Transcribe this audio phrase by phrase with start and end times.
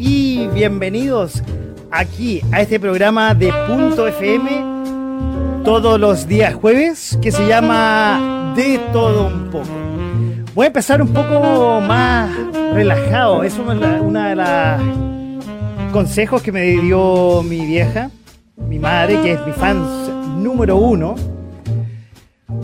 [0.00, 1.42] y bienvenidos
[1.90, 8.78] aquí a este programa de Punto FM todos los días jueves que se llama De
[8.94, 9.68] todo un poco.
[10.54, 12.30] Voy a empezar un poco más
[12.72, 13.44] relajado.
[13.44, 14.80] Es una de las
[15.92, 18.10] consejos que me dio mi vieja,
[18.56, 21.14] mi madre, que es mi fan número uno,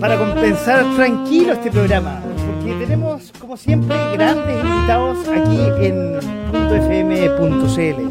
[0.01, 2.23] para compensar tranquilo este programa.
[2.67, 6.19] Porque tenemos, como siempre, grandes invitados aquí en
[6.53, 8.09] .fm.cl.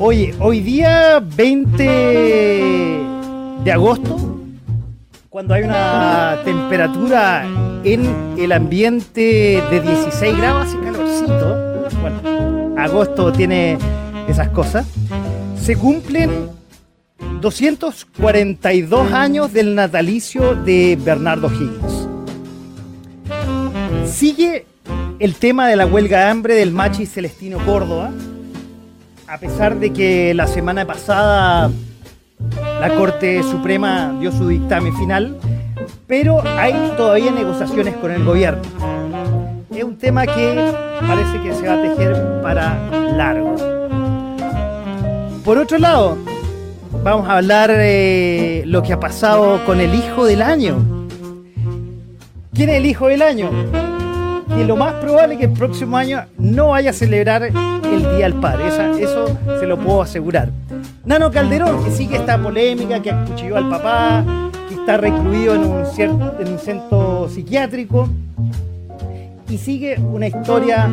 [0.00, 1.84] Oye, hoy día 20
[3.64, 4.38] de agosto,
[5.28, 7.44] cuando hay una temperatura
[7.84, 13.76] en el ambiente de 16 grados y calorcito, bueno, agosto tiene
[14.26, 14.86] esas cosas,
[15.60, 16.48] se cumplen
[17.42, 21.95] 242 años del natalicio de Bernardo Higgins.
[24.16, 24.64] Sigue
[25.18, 28.12] el tema de la huelga de hambre del Machi Celestino Córdoba,
[29.26, 31.70] a pesar de que la semana pasada
[32.80, 35.36] la Corte Suprema dio su dictamen final,
[36.06, 38.62] pero hay todavía negociaciones con el gobierno.
[39.70, 40.72] Es un tema que
[41.06, 43.54] parece que se va a tejer para largo.
[45.44, 46.16] Por otro lado,
[47.04, 50.78] vamos a hablar de lo que ha pasado con el hijo del año.
[52.54, 53.50] ¿Quién es el hijo del año?
[54.48, 58.26] Que lo más probable es que el próximo año no vaya a celebrar el Día
[58.26, 58.68] del Padre.
[59.00, 60.50] eso se lo puedo asegurar.
[61.04, 64.24] Nano Calderón, que sigue esta polémica, que acuchilló al papá,
[64.68, 65.84] que está recluido en un,
[66.38, 68.08] en un centro psiquiátrico
[69.48, 70.88] y sigue una historia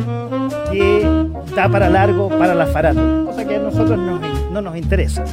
[0.70, 1.06] que
[1.54, 4.20] da para largo para la farándula, cosa que a nosotros no,
[4.52, 5.24] no nos interesa.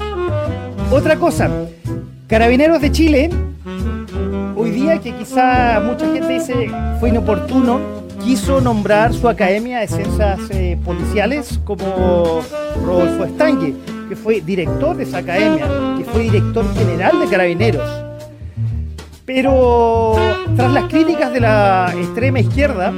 [0.92, 1.50] Otra cosa,
[2.28, 3.30] Carabineros de Chile,
[4.56, 7.80] hoy día que quizá mucha gente dice fue inoportuno,
[8.24, 12.42] quiso nombrar su academia de ciencias eh, policiales como
[12.84, 13.76] Rodolfo Estangue
[14.12, 15.66] que fue director de esa academia,
[15.98, 18.04] que fue director general de Carabineros.
[19.26, 20.18] Pero
[20.58, 22.92] tras las críticas de la extrema izquierda,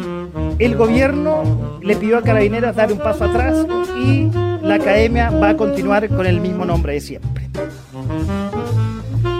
[0.58, 3.64] el gobierno le pidió a Carabineros dar un paso atrás
[3.96, 4.32] y
[4.64, 7.48] la academia va a continuar con el mismo nombre de siempre.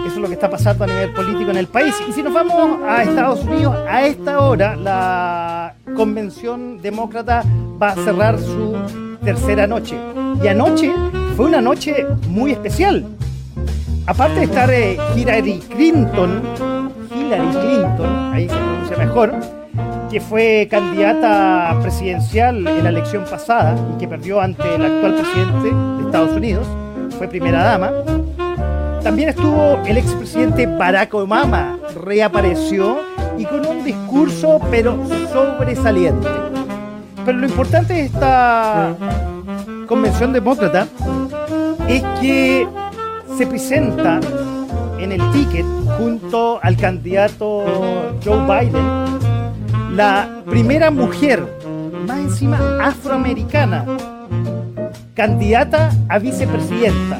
[0.06, 1.92] Eso es lo que está pasando a nivel político en el país.
[2.08, 5.63] Y si nos vamos a Estados Unidos, a esta hora la
[5.94, 7.42] convención demócrata
[7.80, 8.76] va a cerrar su
[9.24, 9.96] tercera noche.
[10.42, 10.92] Y anoche
[11.36, 13.04] fue una noche muy especial.
[14.06, 16.42] Aparte de estar eh, Hillary Clinton,
[17.10, 19.34] Hillary Clinton, ahí se pronuncia mejor,
[20.10, 25.74] que fue candidata presidencial en la elección pasada y que perdió ante el actual presidente
[25.74, 26.66] de Estados Unidos,
[27.16, 27.90] fue primera dama.
[29.02, 32.98] También estuvo el expresidente Barack Obama, reapareció
[33.38, 34.98] y con un discurso pero
[35.32, 36.28] sobresaliente.
[37.24, 38.94] Pero lo importante de esta
[39.86, 40.86] convención demócrata
[41.88, 42.66] es que
[43.36, 44.20] se presenta
[44.98, 45.66] en el ticket
[45.98, 47.64] junto al candidato
[48.24, 49.04] Joe Biden
[49.94, 51.46] la primera mujer,
[52.06, 53.84] más encima afroamericana,
[55.14, 57.16] candidata a vicepresidenta.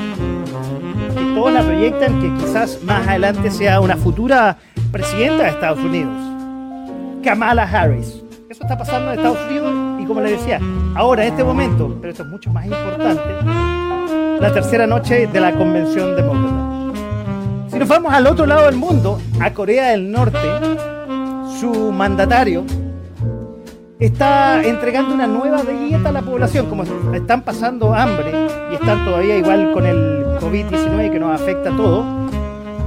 [1.14, 4.59] Que todos la proyectan que quizás más adelante sea una futura
[4.94, 6.14] presidenta de Estados Unidos.
[7.24, 8.22] Kamala Harris.
[8.48, 10.60] Eso está pasando en Estados Unidos y como le decía,
[10.94, 13.20] ahora en este momento, pero esto es mucho más importante,
[14.41, 16.92] la tercera noche de la Convención Demócrata.
[17.70, 20.38] Si nos vamos al otro lado del mundo, a Corea del Norte,
[21.58, 22.64] su mandatario
[23.98, 28.30] está entregando una nueva dieta a la población, como están pasando hambre
[28.70, 32.06] y están todavía igual con el COVID-19 que nos afecta a todos,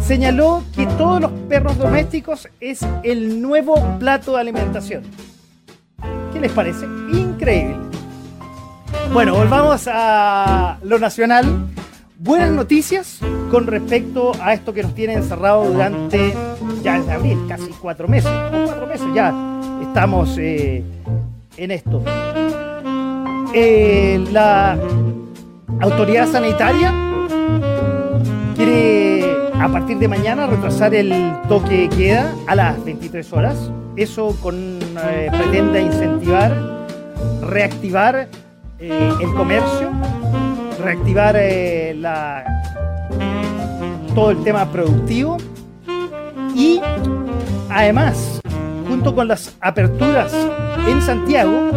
[0.07, 5.03] señaló que todos los perros domésticos es el nuevo plato de alimentación.
[6.31, 6.85] ¿Qué les parece?
[7.11, 7.75] Increíble.
[9.11, 11.45] Bueno, volvamos a lo nacional.
[12.19, 13.19] Buenas noticias
[13.51, 16.33] con respecto a esto que nos tiene encerrado durante
[16.81, 18.31] ya desde abril, casi cuatro meses.
[18.65, 19.33] cuatro meses ya
[19.81, 20.85] estamos eh,
[21.57, 22.01] en esto.
[23.53, 24.77] Eh, la
[25.81, 26.93] autoridad sanitaria
[29.67, 31.11] a partir de mañana retrasar el
[31.49, 33.69] toque de queda a las 23 horas.
[33.97, 36.55] Eso con, eh, pretende incentivar,
[37.41, 38.29] reactivar
[38.79, 39.91] eh, el comercio,
[40.81, 42.45] reactivar eh, la,
[44.15, 45.35] todo el tema productivo
[46.55, 46.79] y
[47.69, 48.39] además,
[48.87, 50.33] junto con las aperturas
[50.87, 51.71] en Santiago,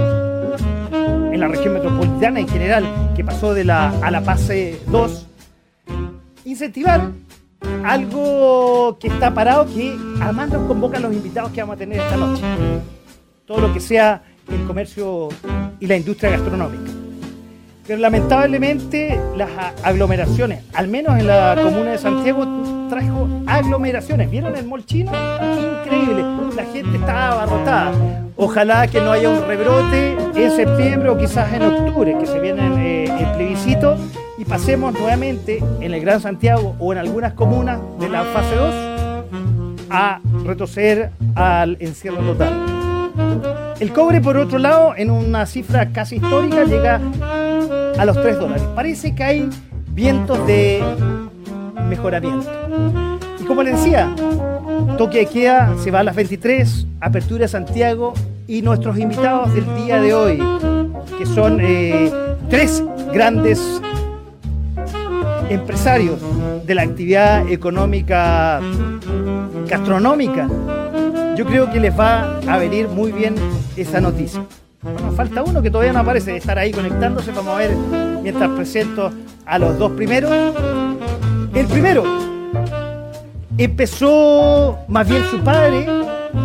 [1.32, 2.84] en la región metropolitana en general,
[3.16, 5.26] que pasó de la, a la fase 2,
[6.44, 7.10] incentivar
[7.84, 12.00] algo que está parado, que además nos convoca a los invitados que vamos a tener
[12.00, 12.42] esta noche.
[13.46, 15.28] Todo lo que sea el comercio
[15.78, 16.90] y la industria gastronómica.
[17.86, 19.48] Pero lamentablemente las
[19.82, 22.46] aglomeraciones, al menos en la comuna de Santiago,
[22.88, 24.30] trajo aglomeraciones.
[24.30, 25.10] ¿Vieron el mall chino?
[25.84, 26.24] Increíble.
[26.54, 27.92] La gente estaba abarrotada.
[28.36, 33.04] Ojalá que no haya un rebrote en septiembre o quizás en octubre, que se viene
[33.04, 33.96] eh, el plebiscito
[34.40, 38.74] y pasemos nuevamente en el Gran Santiago o en algunas comunas de la fase 2
[39.90, 42.54] a retroceder al encierro total.
[43.78, 47.02] El cobre, por otro lado, en una cifra casi histórica, llega
[47.98, 48.62] a los 3 dólares.
[48.74, 49.50] Parece que hay
[49.88, 50.82] vientos de
[51.90, 52.50] mejoramiento.
[53.42, 54.08] Y como les decía,
[54.96, 58.14] toque de queda se va a las 23, apertura Santiago
[58.46, 60.42] y nuestros invitados del día de hoy,
[61.18, 62.10] que son eh,
[62.48, 62.82] tres
[63.12, 63.82] grandes
[65.50, 66.18] empresarios
[66.64, 68.60] de la actividad económica
[69.66, 70.48] gastronómica,
[71.36, 73.34] yo creo que les va a venir muy bien
[73.76, 74.42] esa noticia.
[74.82, 77.32] Bueno, falta uno que todavía no aparece, de estar ahí conectándose.
[77.32, 77.76] Vamos a ver
[78.22, 79.10] mientras presento
[79.44, 80.32] a los dos primeros.
[81.52, 82.04] El primero
[83.58, 85.86] empezó más bien su padre,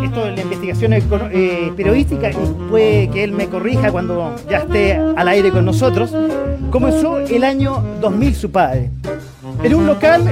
[0.04, 2.34] esto es la investigación eh, periodística, y
[2.68, 6.14] puede que él me corrija cuando ya esté al aire con nosotros.
[6.70, 8.90] Comenzó el año 2000 su padre,
[9.62, 10.22] en un local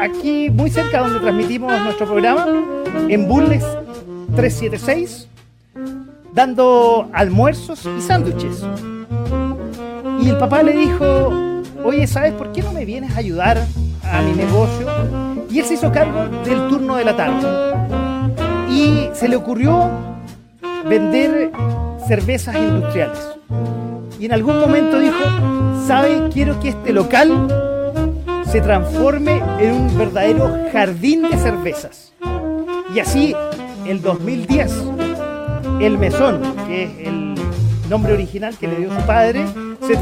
[0.00, 2.46] aquí muy cerca donde transmitimos nuestro programa,
[3.08, 3.64] en Bulnes
[4.34, 5.28] 376
[6.36, 8.62] dando almuerzos y sándwiches.
[10.20, 13.64] Y el papá le dijo, oye, ¿sabes por qué no me vienes a ayudar
[14.04, 14.86] a mi negocio?
[15.50, 17.95] Y él se hizo cargo del turno de la tarde.
[18.76, 19.88] Y se le ocurrió
[20.86, 21.50] vender
[22.06, 23.18] cervezas industriales.
[24.20, 25.16] Y en algún momento dijo,
[25.86, 26.28] ¿sabe?
[26.30, 27.48] Quiero que este local
[28.44, 32.12] se transforme en un verdadero jardín de cervezas.
[32.94, 33.34] Y así,
[33.86, 34.70] el 2010,
[35.80, 37.34] el Mesón, que es el
[37.88, 39.46] nombre original que le dio su padre,
[39.86, 39.94] se,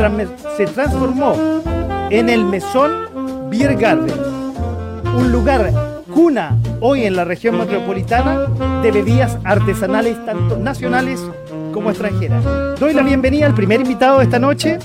[0.57, 1.37] se transformó
[2.11, 2.91] en el Mesón
[3.51, 4.17] Beer Garden,
[5.17, 5.71] un lugar
[6.13, 8.47] cuna hoy en la región metropolitana
[8.83, 11.21] de bebidas artesanales tanto nacionales
[11.73, 12.45] como extranjeras.
[12.79, 14.79] Doy la bienvenida al primer invitado de esta noche,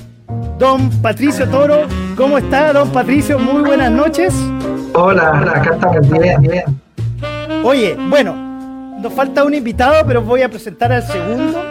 [0.57, 1.87] don Patricio Toro.
[2.15, 3.39] ¿Cómo está, don Patricio?
[3.39, 4.33] Muy buenas noches.
[4.93, 6.63] Hola, hola, acá estamos bien, bien.
[7.63, 8.35] Oye, bueno,
[9.01, 11.63] nos falta un invitado, pero voy a presentar al segundo.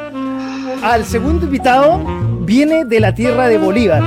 [0.82, 2.00] Al segundo invitado
[2.42, 4.02] viene de la tierra de Bolívar,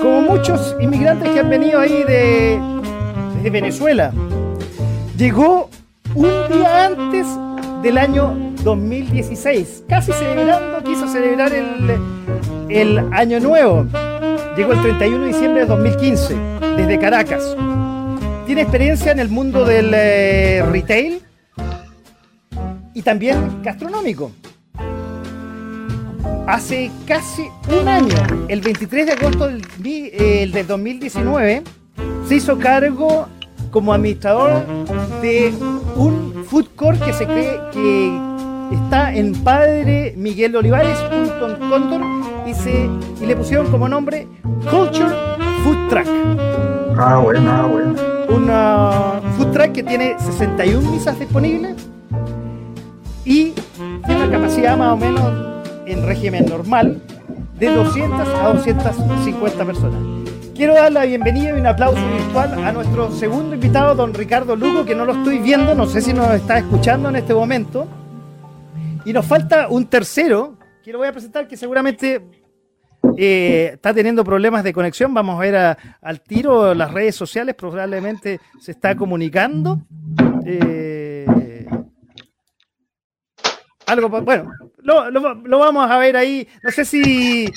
[0.00, 2.60] como muchos inmigrantes que han venido ahí de,
[3.42, 4.12] de Venezuela.
[5.16, 5.70] Llegó
[6.14, 7.26] un día antes
[7.82, 11.98] del año 2016, casi celebrando, quiso celebrar el,
[12.68, 13.86] el año nuevo.
[14.56, 16.36] Llegó el 31 de diciembre de 2015,
[16.76, 17.56] desde Caracas.
[18.46, 21.22] Tiene experiencia en el mundo del eh, retail,
[22.94, 24.30] y también gastronómico.
[26.46, 27.48] Hace casi
[27.80, 28.14] un año,
[28.48, 31.62] el 23 de agosto del, 2019,
[32.28, 33.28] se hizo cargo
[33.70, 34.64] como administrador
[35.24, 35.54] de
[35.96, 38.14] un food court que se cree que
[38.74, 42.02] está en Padre Miguel Olivares, junto Cóndor,
[42.46, 42.90] y, se,
[43.22, 44.28] y le pusieron como nombre
[44.70, 45.14] Culture
[45.64, 46.06] Food Truck.
[46.98, 47.94] Ah, bueno, ah, bueno.
[48.28, 51.74] Una food truck que tiene 61 misas disponibles
[53.24, 53.52] y
[54.04, 55.32] tiene una capacidad más o menos
[55.86, 57.00] en régimen normal
[57.58, 60.23] de 200 a 250 personas.
[60.54, 64.84] Quiero dar la bienvenida y un aplauso virtual a nuestro segundo invitado, don Ricardo Lugo,
[64.84, 67.88] que no lo estoy viendo, no sé si nos está escuchando en este momento.
[69.04, 72.24] Y nos falta un tercero, que lo voy a presentar, que seguramente
[73.18, 75.12] eh, está teniendo problemas de conexión.
[75.12, 79.80] Vamos a ver al tiro las redes sociales, probablemente se está comunicando.
[80.46, 81.66] Eh,
[83.86, 84.52] algo, bueno,
[84.84, 86.46] lo, vamos a ver ahí.
[86.62, 87.50] No sé si.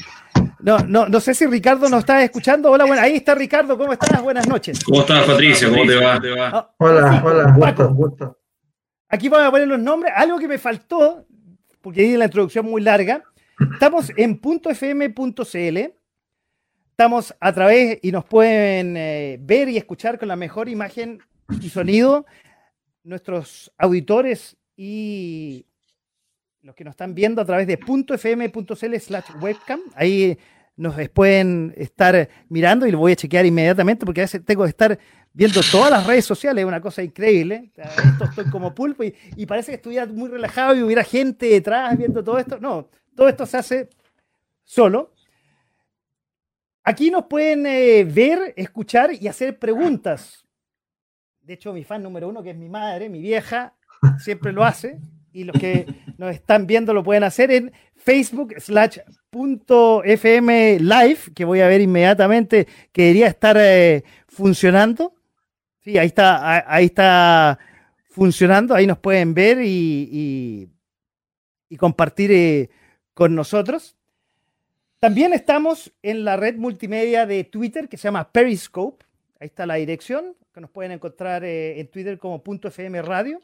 [0.68, 2.70] No, no, no sé si Ricardo nos está escuchando.
[2.70, 3.78] Hola, bueno, ahí está Ricardo.
[3.78, 4.22] ¿Cómo estás?
[4.22, 4.84] Buenas noches.
[4.84, 5.70] ¿Cómo estás, Patricio?
[5.70, 6.20] ¿Cómo te va?
[6.52, 8.40] Ah, hola, hola, gusto, gusto.
[9.08, 10.12] Aquí vamos a poner los nombres.
[10.14, 11.26] Algo que me faltó,
[11.80, 13.24] porque di la introducción muy larga.
[13.72, 15.78] Estamos en .fm.cl.
[16.90, 21.22] Estamos a través y nos pueden eh, ver y escuchar con la mejor imagen
[21.62, 22.26] y sonido
[23.06, 25.66] nuestros auditores y
[26.62, 30.38] los que nos están viendo a través de .fm.cl slash webcam, ahí
[30.78, 34.70] nos pueden estar mirando y lo voy a chequear inmediatamente porque a veces tengo que
[34.70, 34.98] estar
[35.34, 37.72] viendo todas las redes sociales, es una cosa increíble.
[37.76, 42.24] Esto estoy como pulpo y, parece que estuviera muy relajado y hubiera gente detrás viendo
[42.24, 42.60] todo esto.
[42.60, 43.90] No, todo esto se hace
[44.64, 45.12] solo.
[46.84, 50.46] Aquí nos pueden eh, ver, escuchar y hacer preguntas.
[51.42, 53.74] De hecho, mi fan número uno, que es mi madre, mi vieja,
[54.20, 55.00] siempre lo hace.
[55.32, 55.86] Y los que
[56.18, 57.72] nos están viendo lo pueden hacer en
[58.08, 59.00] Facebook slash
[59.30, 65.14] punto FM Live, que voy a ver inmediatamente que debería estar eh, funcionando.
[65.82, 67.60] Sí, ahí está, ahí está
[68.10, 70.70] funcionando, ahí nos pueden ver y,
[71.78, 72.70] compartir eh,
[73.14, 73.98] con nosotros.
[75.00, 79.06] También estamos en la red multimedia de Twitter que se llama Periscope.
[79.42, 83.42] Ahí está la dirección, que nos pueden encontrar eh, en Twitter como .fm radio.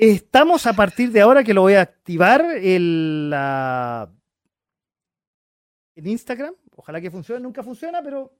[0.00, 3.30] Estamos a partir de ahora que lo voy a activar el,
[5.94, 6.54] en Instagram.
[6.74, 7.42] Ojalá que funcione.
[7.42, 8.32] Nunca funciona, pero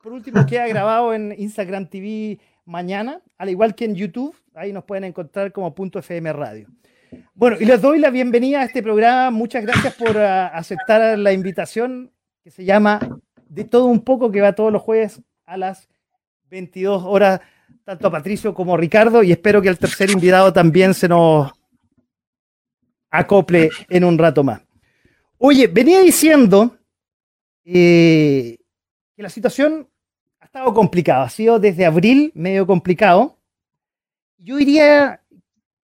[0.00, 4.36] por último queda grabado en Instagram TV mañana, al igual que en YouTube.
[4.54, 6.68] Ahí nos pueden encontrar como punto FM Radio.
[7.34, 9.32] Bueno, y les doy la bienvenida a este programa.
[9.32, 12.12] Muchas gracias por uh, aceptar la invitación
[12.44, 13.00] que se llama
[13.48, 15.88] De todo un poco, que va todos los jueves a las
[16.50, 17.40] 22 horas
[17.90, 21.50] tanto a Patricio como a Ricardo, y espero que el tercer invitado también se nos
[23.10, 24.62] acople en un rato más.
[25.38, 26.78] Oye, venía diciendo
[27.64, 28.58] eh,
[29.16, 29.88] que la situación
[30.38, 33.36] ha estado complicada, ha sido desde abril medio complicado.
[34.38, 35.20] Yo diría,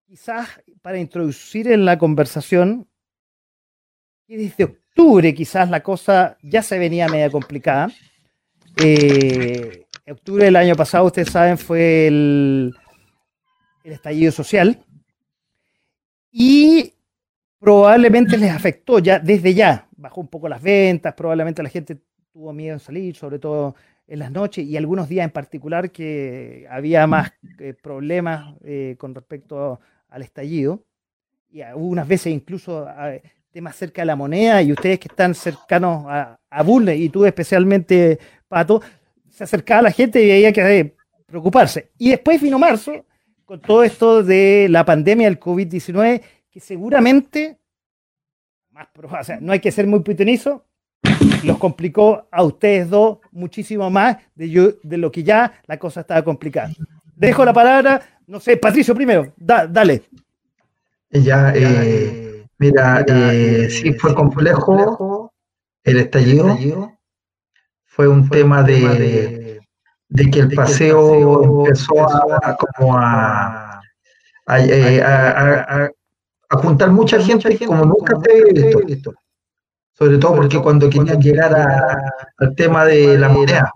[0.08, 0.48] quizás
[0.82, 2.88] para introducir en la conversación,
[4.26, 7.92] que desde octubre quizás la cosa ya se venía media complicada.
[8.82, 12.76] Eh, octubre del año pasado, ustedes saben, fue el,
[13.84, 14.84] estallido social.
[16.32, 16.94] Y
[17.60, 19.88] probablemente les afectó ya desde ya.
[19.98, 21.98] Bajó un poco las ventas, probablemente la gente
[22.32, 23.76] tuvo miedo en salir, sobre todo
[24.08, 29.14] en las noches y algunos días en particular que había más eh, problemas eh, con
[29.14, 30.84] respecto al estallido.
[31.52, 32.88] Y hubo unas veces incluso
[33.52, 38.20] temas cerca de la moneda y ustedes que están cercanos a, a y tú especialmente,
[38.48, 38.82] Pato,
[39.40, 41.92] se acercaba a la gente y había que eh, preocuparse.
[41.98, 43.06] Y después vino marzo,
[43.46, 47.58] con todo esto de la pandemia del COVID-19, que seguramente,
[48.72, 50.66] más, o sea, no hay que ser muy pitonizo,
[51.46, 56.22] los complicó a ustedes dos muchísimo más de, de lo que ya la cosa estaba
[56.22, 56.74] complicada.
[57.16, 60.04] Dejo la palabra, no sé, Patricio primero, dale.
[61.12, 65.32] Ya, eh, mira, eh, sí fue complejo
[65.86, 66.58] el estallido
[68.00, 69.60] fue un tema de,
[70.08, 73.82] de que el paseo empezó a, como a,
[74.58, 75.90] eh, a,
[76.50, 78.80] a, juntar mucha gente como nunca se visto.
[78.86, 79.14] visto.
[79.92, 81.54] Sobre todo porque cuando querían llegar
[82.38, 83.70] al tema de la moneda.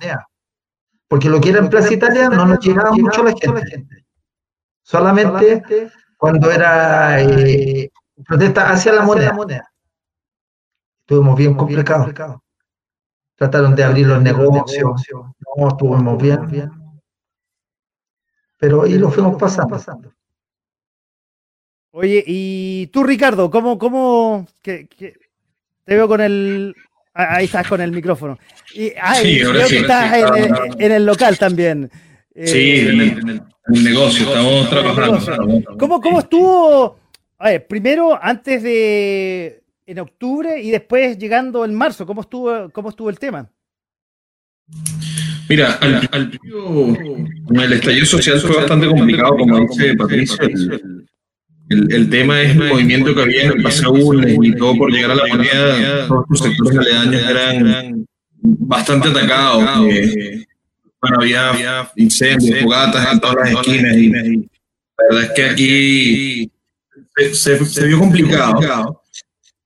[1.10, 3.84] Porque lo que era en Plaza Italia no nos llegaba mucho la gente.
[4.84, 7.92] Solamente cuando era eh,
[8.26, 9.38] protesta hacia la moneda.
[11.02, 12.42] Estuvimos bien complicados.
[13.36, 14.92] Trataron de abrir los negocios,
[15.58, 16.72] no estuvimos bien,
[18.60, 20.14] pero ahí lo fuimos pasando.
[21.92, 24.88] Oye, y tú, Ricardo, ¿cómo, cómo te
[25.86, 26.76] veo con el
[27.14, 28.38] ahí estás con el micrófono?
[28.74, 28.90] Y,
[29.22, 30.14] sí, ahora sí, estás
[30.78, 31.90] en, el, local también.
[32.36, 35.78] Sí, en, el, negocio, estamos trabajando.
[35.78, 37.00] ¿Cómo, ¿Cómo estuvo?
[37.40, 42.06] A ver, primero, antes de en octubre y después llegando en marzo.
[42.06, 43.50] ¿Cómo estuvo, cómo estuvo el tema?
[45.50, 46.40] Mira, al, al
[47.64, 50.38] el estallido social fue bastante complicado, como dice Patricio.
[51.70, 55.12] El, el, tema es el movimiento que había en el paseo y todo por llegar
[55.12, 56.08] a la moneda.
[56.08, 58.06] Todos los sectores aledaños eran
[58.42, 59.64] bastante atacados.
[61.02, 63.96] Había incendios, fogatas en todas las esquinas.
[63.96, 66.52] La verdad es que aquí
[67.34, 69.03] se, se vio complicado.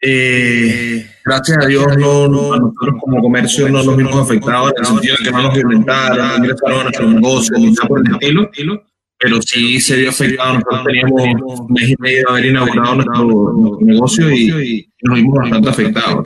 [0.09, 5.15] Eh, gracias a Dios, no, nosotros como comercio no nos vimos afectados en el sentido
[5.19, 8.83] de que no nos violentaron, no ingresaron a nuestro negocio, ni nada por el estilo,
[9.19, 10.53] pero sí se vio afectado.
[10.53, 15.69] Nosotros teníamos un mes y medio de haber inaugurado nuestro, negocio y, nos vimos bastante
[15.69, 16.25] afectados.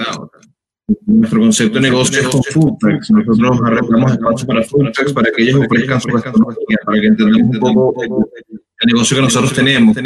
[1.08, 2.78] Nuestro concepto de negocio es con food
[3.10, 7.60] Nosotros arreglamos espacios para food para que ellos ofrezcan su gastronomía, para que entendamos un
[7.60, 9.98] poco el negocio que nosotros tenemos.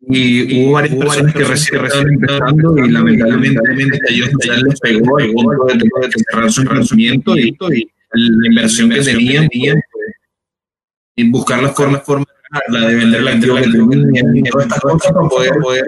[0.00, 5.32] Tenemos y hubo varias personas que recién empezando y lamentablemente ellos ya les pegó el
[5.32, 7.56] punto de, de cerrar su emprendimiento y,
[8.12, 9.48] la inversión que tenían
[11.14, 12.26] y buscar la forma, forma
[12.68, 15.84] la de vender la activo que tenían y todas estas cosas para poder, poder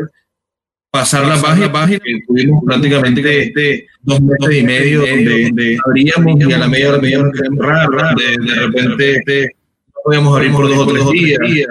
[0.93, 6.59] pasar la página, página tuvimos prácticamente este, dos meses y medio donde, abríamos y a
[6.59, 9.57] la media hora teníamos que cerrar, de, de repente este,
[10.05, 11.67] podíamos abrir por dos o tres días,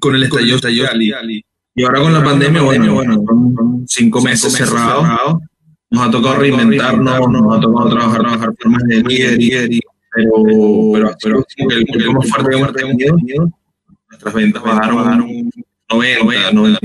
[0.00, 1.00] con el estallido social.
[1.00, 3.22] Y, y ahora con la pandemia, bueno, bueno,
[3.86, 5.06] cinco meses cerrados,
[5.90, 9.80] nos ha tocado reinventarnos, nos ha tocado trabajar, trabajar formas de líder, y,
[10.12, 10.32] pero,
[10.92, 13.50] pero, pero, el, el más fuerte que hemos tenido,
[14.08, 15.50] nuestras ventas bajaron
[15.88, 16.78] 90, 90,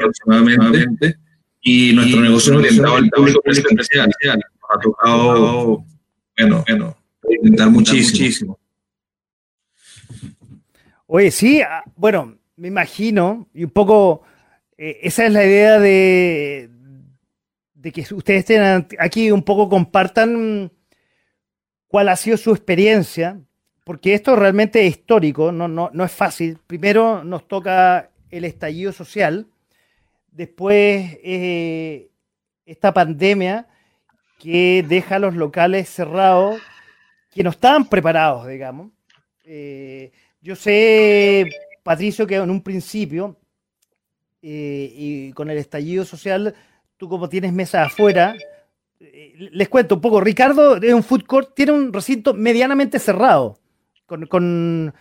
[0.00, 1.16] aproximadamente,
[1.62, 4.10] y nuestro negocio orientado al público presencial.
[4.18, 5.84] Nos ha tocado,
[6.38, 6.96] bueno, bueno,
[7.42, 8.58] intentar muchísimo.
[11.06, 14.22] Oye, sí, ah, bueno, me imagino, y un poco,
[14.78, 16.70] eh, esa es la idea de,
[17.74, 20.72] de que ustedes estén aquí un poco compartan
[21.88, 23.38] cuál ha sido su experiencia,
[23.84, 26.58] porque esto realmente es histórico, no, no, no es fácil.
[26.66, 29.46] Primero nos toca el estallido social,
[30.32, 32.08] después eh,
[32.64, 33.68] esta pandemia
[34.38, 36.60] que deja a los locales cerrados,
[37.30, 38.90] que no estaban preparados, digamos.
[39.44, 40.12] Eh,
[40.44, 41.48] yo sé,
[41.82, 43.36] Patricio, que en un principio,
[44.42, 46.54] eh, y con el estallido social,
[46.98, 48.36] tú como tienes mesa afuera,
[49.00, 53.58] les cuento un poco, Ricardo es un food court, tiene un recinto medianamente cerrado,
[54.06, 54.94] con, con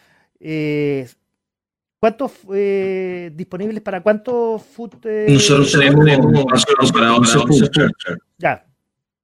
[2.03, 4.95] ¿Cuántos eh, disponibles para cuántos food?
[5.05, 7.71] Eh, Nosotros tenemos para 11 food.
[8.37, 8.65] Ya.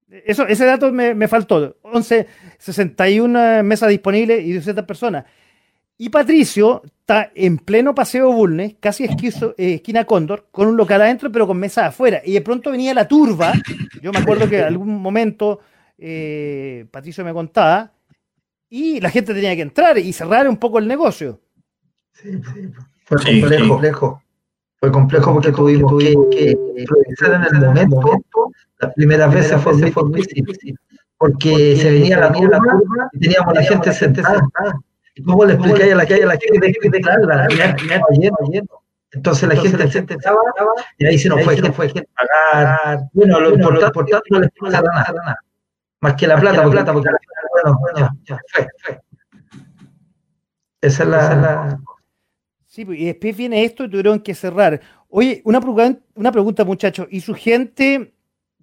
[0.09, 1.75] Eso, ese dato me, me, faltó.
[1.81, 2.25] 11,
[2.57, 5.25] 61 mesas disponibles y 200 personas.
[6.01, 11.01] Y Patricio está en pleno paseo Bulnes, casi esquizo, eh, esquina Cóndor, con un local
[11.01, 12.21] adentro, pero con mesas afuera.
[12.23, 13.51] Y de pronto venía la turba.
[14.01, 15.59] Yo me acuerdo que en algún momento
[15.97, 17.91] eh, Patricio me contaba,
[18.69, 21.41] y la gente tenía que entrar y cerrar un poco el negocio.
[22.13, 22.39] Sí,
[23.03, 24.21] fue complejo.
[24.79, 28.51] Fue complejo porque tuvimos que, que en el momento.
[28.79, 30.77] Las primeras veces fue muy difícil.
[31.17, 32.61] Porque se venía la curva
[33.11, 34.47] y teníamos la gente sentada.
[34.47, 34.88] ¿Y
[35.25, 38.83] cómo le explicáis a la calle a la gente que claro, lleno, lleno?
[39.11, 40.37] Entonces la gente se sentaba
[40.97, 42.99] y ahí se nos fue gente, fue gente pagar.
[43.13, 45.35] Bueno, lo importante no les pasa nada.
[46.01, 47.09] Más que la plata, plata, porque
[47.63, 48.99] bueno, bueno, ya, fue, fue.
[50.81, 51.79] Esa es la,
[52.65, 54.79] Sí, pues, y después viene esto y tuvieron que cerrar.
[55.09, 55.59] Oye, una,
[56.13, 57.07] una pregunta, muchachos.
[57.09, 58.13] ¿Y su gente?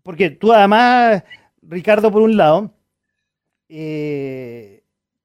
[0.02, 1.24] Porque tú además,
[1.60, 2.72] Ricardo, por un lado,
[3.68, 4.75] eh,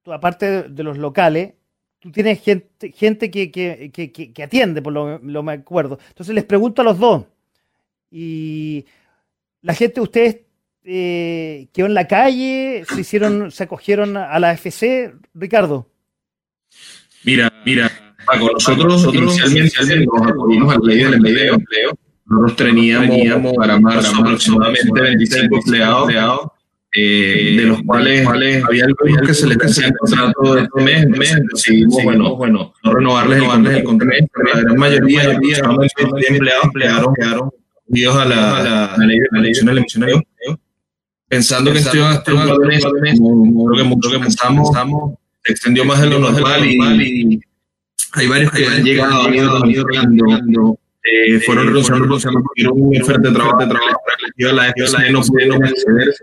[0.03, 1.53] tú, aparte de, los locales,
[1.99, 5.99] tú tienes gente, gente que, que, que, atiende, por lo, lo me acuerdo.
[6.09, 7.25] Entonces les pregunto a los dos.
[8.09, 8.85] Y
[9.61, 10.41] la gente, ustedes
[10.83, 15.87] eh, quedó en la calle, se hicieron, se acogieron a la FC, Ricardo.
[17.23, 17.91] Mira, mira,
[18.25, 21.97] Paco, nosotros, inicialmente nos acudimos a la ley del empleo.
[22.25, 26.50] Nosotros teníamos para marzo aproximadamente 25 empleados,
[26.93, 31.08] eh, de los cuales, había algunos que se les hacía el contrato de este mes,
[31.08, 33.38] mes decidimos, bueno, bueno, no renovarles
[33.77, 35.38] el contrato, pero la gran mayoría, de
[36.30, 37.49] empleados quedaron, quedaron
[37.88, 40.23] unidos a la, ley de la elección
[41.30, 44.69] pensando que esto iba a estar un creo que mucho que pensamos,
[45.45, 47.39] se extendió más de lo normal y
[48.13, 52.06] hay varios que han llegado, han ido, creando, eh, fueron renunciando
[52.43, 54.01] porque tuvieron un oferta de trabajo, de trabajo
[54.49, 56.13] a la FCC no pudieron acceder,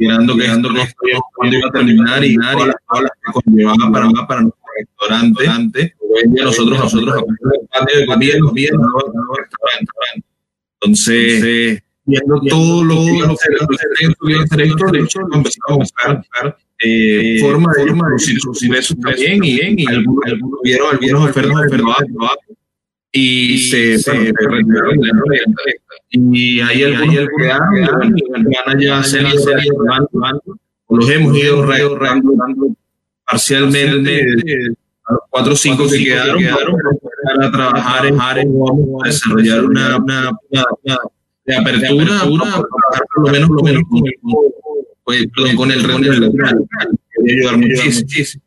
[0.00, 4.62] considerando que esto iba a terminar y todas las tablas que conllevaba para, para nuestro
[4.78, 5.94] restaurante.
[6.26, 10.26] Día nosotros, nosotros, el patio de comida, los días, restaurante.
[10.80, 13.32] Entonces, viendo todo lo que iba a
[14.44, 17.84] hacer esto, de hecho, empezamos a buscar eh, forma de
[19.02, 20.24] también y, algunos,
[20.62, 21.70] vieron ofertas
[23.12, 24.32] y se, se de la
[26.10, 28.14] y hay algunos que dan
[28.50, 29.32] ganan ya serie
[30.88, 32.76] los hemos ido dando
[33.24, 34.22] parcialmente
[35.06, 36.76] a los cuatro o cinco que quedaron, quedaron
[37.24, 40.98] para trabajar en a desarrollar una, una, una,
[41.44, 44.14] de apertura, para por lo menos, por lo menos con el
[45.04, 46.66] pues, con el del local.
[47.28, 48.42] ayudar muchísimo.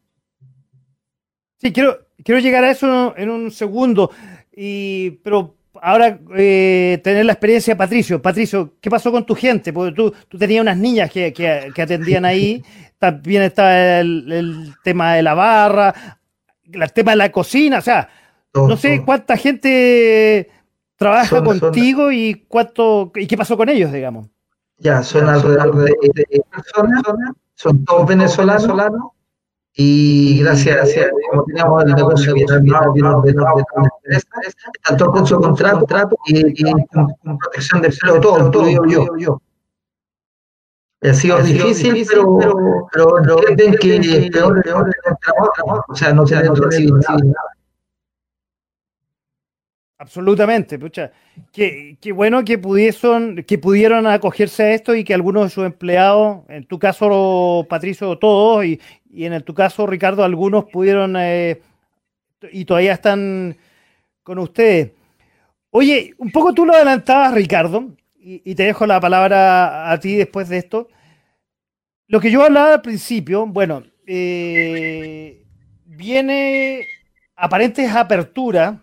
[1.58, 4.12] Sí, quiero, quiero llegar a eso en un segundo,
[4.56, 8.22] y, pero ahora eh, tener la experiencia de Patricio.
[8.22, 9.74] Patricio, ¿qué pasó con tu gente?
[9.74, 12.64] Porque tú, tú tenías unas niñas que, que, que atendían ahí,
[13.00, 15.94] también está el, el, tema de la barra,
[16.72, 18.10] el tema de la cocina, o sea,
[18.54, 20.50] no sé cuánta gente
[20.96, 24.28] trabaja contigo y cuánto y qué pasó con ellos, digamos.
[24.78, 27.04] Ya, son alrededor de, personas,
[27.56, 29.12] son todos venezolanos,
[29.76, 31.84] y gracias, gracias como
[34.84, 39.42] tanto con su contrato y, con, protección de empleo, todo, todo, yo, yo.
[41.02, 42.38] Ha sido difícil, pero,
[42.94, 43.16] pero,
[43.80, 44.24] que peor,
[45.88, 46.36] o sea, no se.
[49.98, 51.12] Absolutamente, pucha.
[51.52, 55.66] Qué, qué, bueno que pudieron, que pudieron acogerse a esto y que algunos de sus
[55.66, 58.80] empleados, en tu caso, Patricio, todos, y,
[59.14, 61.62] y en tu caso, Ricardo, algunos pudieron eh,
[62.52, 63.56] y todavía están
[64.24, 64.92] con ustedes.
[65.70, 70.50] Oye, un poco tú lo adelantabas, Ricardo, y, te dejo la palabra a ti después
[70.50, 70.88] de esto.
[72.08, 75.46] Lo que yo hablaba al principio, bueno, eh,
[75.86, 76.86] viene
[77.36, 78.80] aparentes apertura,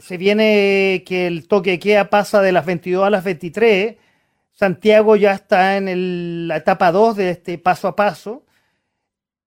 [0.00, 3.96] se viene que el toque queda pasa de las 22 a las 23,
[4.52, 8.44] Santiago ya está en la etapa 2 de este paso a paso,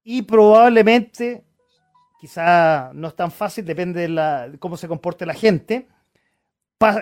[0.03, 1.43] y probablemente,
[2.19, 5.87] quizá no es tan fácil, depende de, la, cómo se comporte la gente,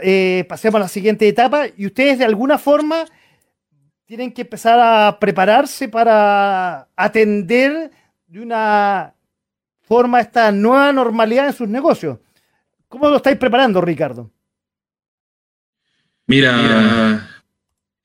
[0.03, 3.05] eh, pasemos a la siguiente etapa y ustedes de alguna forma
[4.05, 7.89] tienen que empezar a prepararse para atender
[8.27, 9.15] de una
[9.81, 12.19] forma esta nueva normalidad en sus negocios.
[12.87, 14.29] ¿Cómo lo estáis preparando, Ricardo?
[16.27, 17.27] Mira,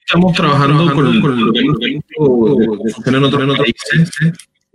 [0.01, 4.11] estamos trabajando con, el, con el, en otros países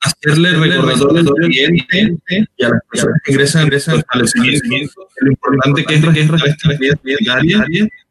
[0.00, 5.84] hacerle recordatorio al cliente y a las personas que ingresan, ingresan al establecimiento lo importante
[5.84, 7.58] que es, que es respetar diaria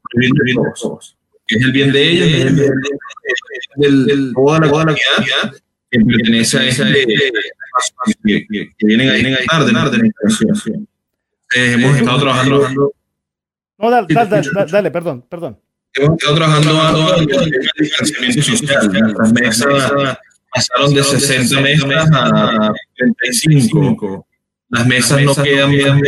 [0.02, 1.18] por el bien de todos.
[1.46, 4.98] Que es el bien de ellos, es el bien de, toda la comunidad
[5.90, 10.88] que pertenece a ese que, vienen, a, vienen a tarde, tarde en la situación.
[11.56, 12.92] Eh, hemos estado trabajando.
[13.78, 15.60] No, dale, dale, dale, dale, perdón, perdón.
[15.94, 18.92] Hemos estado trabajando en el distanciamiento social.
[18.92, 20.18] Nuestras mesas
[20.58, 24.28] pasaron de 60 mesas a 35.
[24.70, 26.02] Las mesas no quedan bien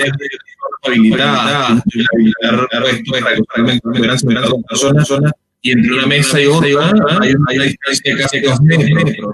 [0.84, 1.84] habilitadas,
[2.82, 5.32] resto de personas,
[5.62, 6.68] y entre una mesa y otra
[7.22, 9.34] hay una distancia de casi dos metros.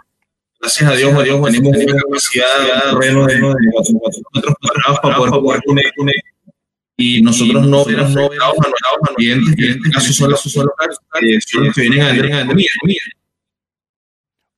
[0.60, 5.34] Gracias a Dios, a Dios tenemos una capacidad de terreno de metros cuadrados para poder
[5.34, 5.78] jugar con
[6.97, 11.82] y nosotros no vemos no a nuestros clientes, que en este caso son los que
[11.82, 12.49] vienen a vender en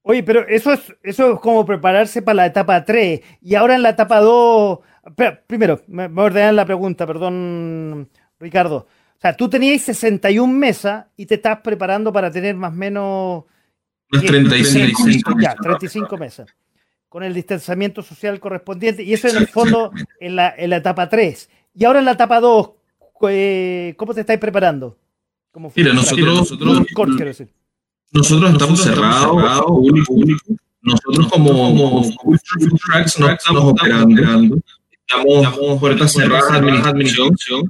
[0.09, 3.19] Oye, pero eso es, eso es como prepararse para la etapa 3.
[3.41, 4.79] Y ahora en la etapa 2.
[5.45, 8.87] primero, me, me ordenan la pregunta, perdón, Ricardo.
[9.17, 13.43] O sea, tú tenías 61 mesas y te estás preparando para tener más o menos.
[14.09, 16.47] 35, ya, 35 mesas.
[17.09, 19.03] Con el distanciamiento social correspondiente.
[19.03, 19.91] Y eso en el fondo
[20.21, 21.49] en la, en la etapa 3.
[21.73, 22.69] Y ahora en la etapa 2,
[23.29, 24.97] eh, ¿cómo te estáis preparando?
[25.75, 26.87] Mira, nosotros, nosotros,
[28.11, 30.55] nosotros estamos cerrados, único, único.
[30.81, 32.39] Nosotros como, como Food
[32.85, 34.57] Tracks no estamos operando.
[35.05, 37.69] Estamos puertas cerradas administración.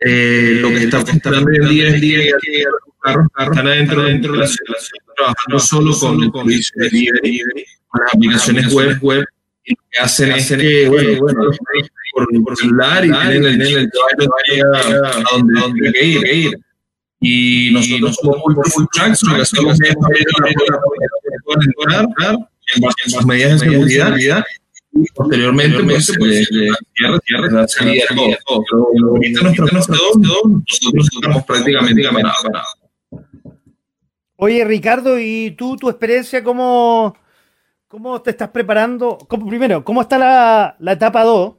[0.00, 2.64] Eh, lo que estamos esperando hoy en día es que
[3.00, 4.78] carros, están adentro, dentro de la ciudad,
[5.16, 9.24] trabajando solo con el de delivery, con las aplicaciones web, web,
[9.64, 11.50] y lo que hacen es que, bueno, bueno
[12.12, 16.65] por, por celular y tienen el, el, el a donde, donde hay que ir
[17.20, 19.22] y nosotros como full tracks
[21.96, 22.36] entrar
[22.74, 24.44] en sus medidas de seguridad
[24.92, 26.48] y posteriormente pues
[26.94, 32.76] tierra tierra la salida de todo pero ahorita nuestro nosotros estamos prácticamente preparados
[34.38, 37.16] Oye Ricardo y tú tu experiencia cómo
[37.88, 41.54] cómo te estás preparando ¿Cómo, primero cómo está la, la etapa 2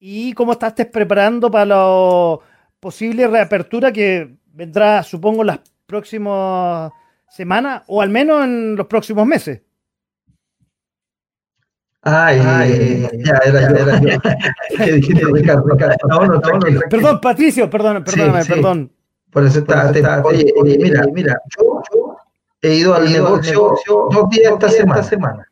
[0.00, 2.38] y cómo estás preparando para la
[2.80, 6.90] posible reapertura que vendrá, supongo, las próximas
[7.28, 9.62] semanas o al menos en los próximos meses.
[12.02, 14.18] Ay, Ay ya era, ya era yo.
[16.90, 18.90] Perdón, Patricio, perdón, perdóname, perdón.
[19.30, 21.80] Por eso está, está, oye, oye, mira, mira, yo,
[22.62, 23.76] he ido al negocio,
[24.10, 25.02] dos días esta semana.
[25.02, 25.44] semana.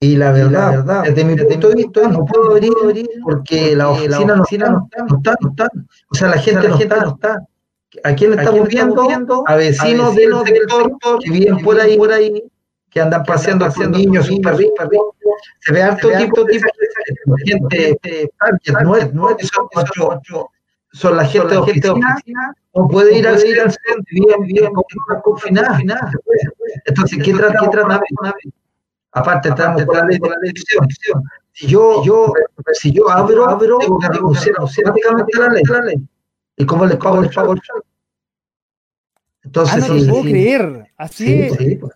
[0.00, 2.72] Y la verdad, la verdad, desde mi punto de vista, no puedo abrir
[3.22, 4.64] porque la oficina, no, está,
[5.04, 5.68] no está, no está.
[6.10, 7.46] O sea, la gente, la gente no está.
[8.02, 9.44] ¿A quién le estamos viendo?
[9.46, 12.42] A vecinos del sector que viven por ahí, por ahí,
[12.90, 15.14] que andan paseando haciendo niños, un perrito,
[15.60, 16.66] se ve harto tipo, tipo
[17.26, 17.98] de gente,
[18.82, 20.20] no es, no es, son,
[20.92, 22.22] son la gente de oficina,
[22.74, 23.78] no puede ir al centro,
[24.10, 24.72] bien, bien,
[25.22, 25.78] confinada.
[26.86, 27.58] Entonces, ¿qué trata?
[27.58, 28.50] ¿Qué?
[29.12, 30.36] Aparte, estamos con la ley de la.
[31.52, 32.32] Si yo, yo,
[32.72, 36.08] si yo abro, abro, tengo que renunciar automáticamente a la ley.
[36.56, 37.54] ¿Y cómo les pago el pago?
[39.42, 40.86] Entonces, ah, no sí, puedo creer.
[40.96, 41.92] Así sí, pues.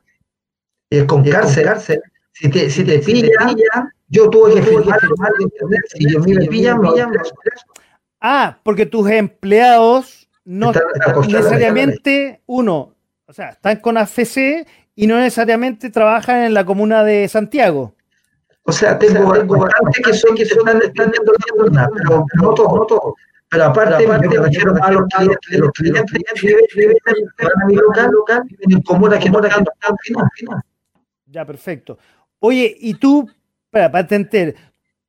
[0.91, 2.03] es con cárcel, cárcel.
[2.33, 3.57] Si te, si te pillan,
[4.09, 5.01] yo tuve que firmar,
[5.41, 5.81] internet.
[5.89, 7.13] Si yo me pillan, me pillan.
[8.21, 10.73] Ah, porque tus empleados no
[11.27, 12.95] necesariamente, uno,
[13.27, 17.95] o sea, están con AFC y no necesariamente trabajan en la comuna de Santiago.
[18.63, 21.13] O sea, tengo, tengo bastantes que son que se están, están
[21.71, 23.15] nada, pero, no todos, no todos.
[23.51, 26.05] Pero aparte, aparte me refiero a los clientes, los clientes
[26.41, 29.65] que viven en mi local, local, en comunas que no están
[30.03, 30.63] final.
[31.27, 31.99] Ya, perfecto.
[32.41, 33.29] Oye, y tú,
[33.71, 34.55] para, para entender,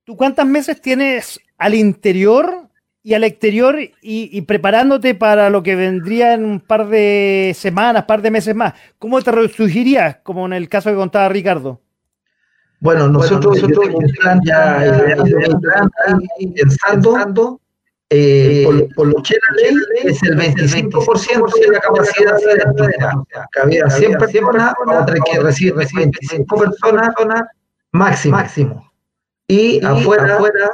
[0.03, 2.69] ¿tú cuántas meses tienes al interior
[3.01, 8.21] y al exterior y, preparándote para lo que vendría en un par de semanas, par
[8.21, 8.73] de meses más.
[8.97, 11.81] ¿Cómo te resurgirías, como en el caso que contaba Ricardo?
[12.81, 15.15] Bueno, nosotros, nosotros un plan ya
[16.55, 17.59] pensando,
[18.11, 22.63] eh, por, por, lo que la ley es el 25% de la capacidad de la
[22.63, 23.11] actividad.
[23.51, 27.09] Cabía siempre personas, otra que recibir 25 personas
[27.91, 28.37] máximo.
[28.37, 28.91] máximo.
[29.47, 30.71] Y, afuera, afuera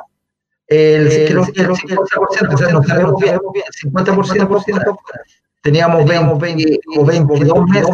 [0.67, 4.97] el, eh, creo que el 50%, o sea, nos sabemos bien, 50%,
[5.61, 7.89] teníamos 20, 20 o 22 meses,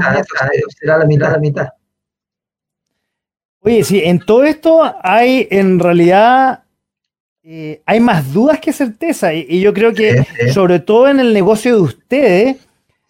[0.79, 1.67] será la mitad, la mitad.
[3.61, 6.63] Oye, sí, en todo esto hay en realidad
[7.43, 10.23] eh, hay más dudas que certeza y, yo creo que
[10.53, 12.57] sobre todo en el negocio de ustedes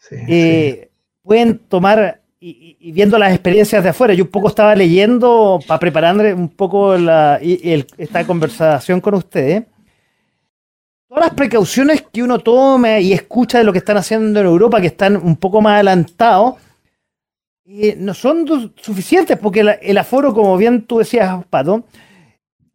[0.09, 0.89] eh,
[1.21, 6.33] pueden tomar y, viendo las experiencias de afuera, yo un poco estaba leyendo para preparar
[6.33, 9.63] un poco la, esta conversación con ustedes.
[11.07, 14.79] Todas las precauciones que uno toma y escucha de lo que están haciendo en Europa,
[14.79, 16.55] que están un poco más adelantados,
[17.65, 21.83] eh, no son suficientes porque el, aforo, como bien tú decías, Pato,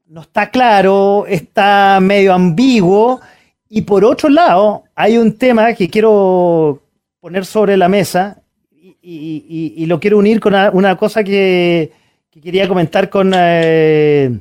[0.09, 3.21] no está claro, está medio ambiguo.
[3.69, 6.83] Y por otro lado, hay un tema que quiero
[7.21, 8.41] poner sobre la mesa
[9.03, 11.93] y, lo quiero unir con una, cosa que,
[12.31, 14.39] quería comentar con, eh,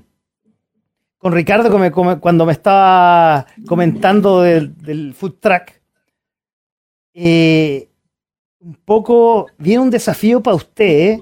[1.17, 1.71] con Ricardo
[2.19, 5.81] cuando me estaba comentando del, food track.
[7.13, 7.87] Eh,
[8.59, 11.21] un poco viene un desafío para usted, ¿eh?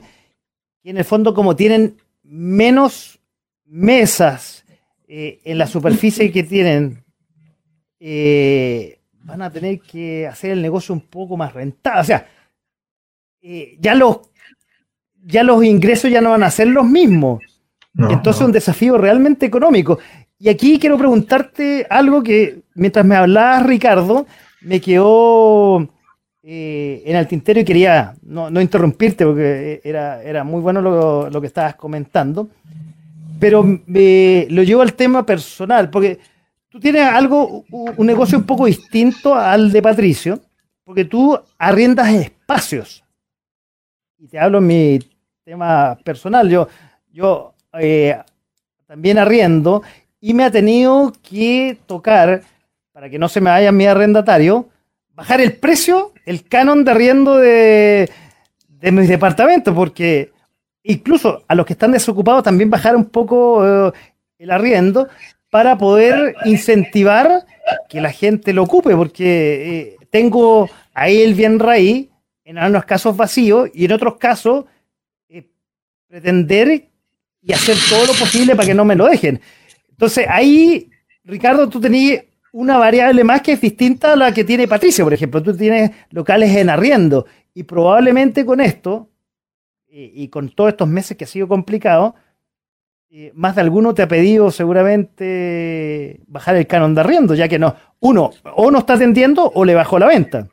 [0.81, 3.12] que en el fondo como tienen menos
[3.73, 4.65] mesas
[5.07, 7.03] en la superficie que tienen,
[9.23, 12.01] van a tener que hacer el negocio un poco más rentable.
[12.01, 12.27] O sea,
[13.41, 14.19] eh, ya, los,
[15.25, 17.41] ya los ingresos ya no van a ser los mismos.
[17.95, 19.99] Entonces es un desafío realmente económico.
[20.39, 24.25] Y aquí quiero preguntarte algo que mientras me hablabas, Ricardo,
[24.61, 25.87] me quedó
[26.41, 31.41] eh, en el tintero y quería no, interrumpirte porque era, era muy bueno lo, lo
[31.41, 32.49] que estabas comentando.
[33.43, 36.17] Pero me, lo llevo al tema personal, porque
[36.69, 40.39] tú tienes algo, un negocio un poco distinto al de Patricio,
[40.85, 43.03] porque tú arriendas espacios.
[44.17, 44.99] Y te hablo en mi
[45.43, 46.69] tema personal, yo,
[47.11, 48.17] yo eh,
[48.87, 49.83] también arriendo
[50.21, 52.43] y me ha tenido que tocar,
[52.93, 54.69] para que no se me vaya mi arrendatario,
[55.09, 58.09] bajar el precio, el canon de arriendo de,
[58.69, 60.31] de mis departamentos, porque
[60.83, 63.91] incluso a los que están desocupados también bajar un poco eh,
[64.37, 65.07] el arriendo
[65.49, 67.45] para poder incentivar
[67.87, 72.09] que la gente lo ocupe, porque eh, tengo ahí el bien raíz
[72.43, 74.65] en algunos casos vacíos y en otros casos
[75.29, 75.47] eh,
[76.07, 76.89] pretender
[77.41, 79.39] y hacer todo lo posible para que no me lo dejen.
[79.89, 80.89] Entonces ahí,
[81.23, 85.13] Ricardo, tú tenías una variable más que es distinta a la que tiene Patricia, por
[85.13, 85.41] ejemplo.
[85.41, 89.09] Tú tienes locales en arriendo y probablemente con esto
[89.95, 92.15] y, con todos estos meses que ha sido complicado,
[93.11, 97.59] eh, más de alguno te ha pedido seguramente bajar el canon de arriendo, ya que
[97.59, 100.47] no, uno, o no está atendiendo o le bajó la venta.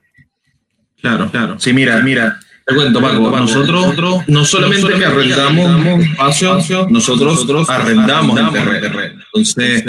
[1.00, 1.58] Claro, claro.
[1.58, 2.38] Sí, mira, mira.
[2.66, 9.22] Te cuento, Paco, nosotros no solamente que arrendamos espacio, nosotros arrendamos el terreno.
[9.32, 9.84] Entonces,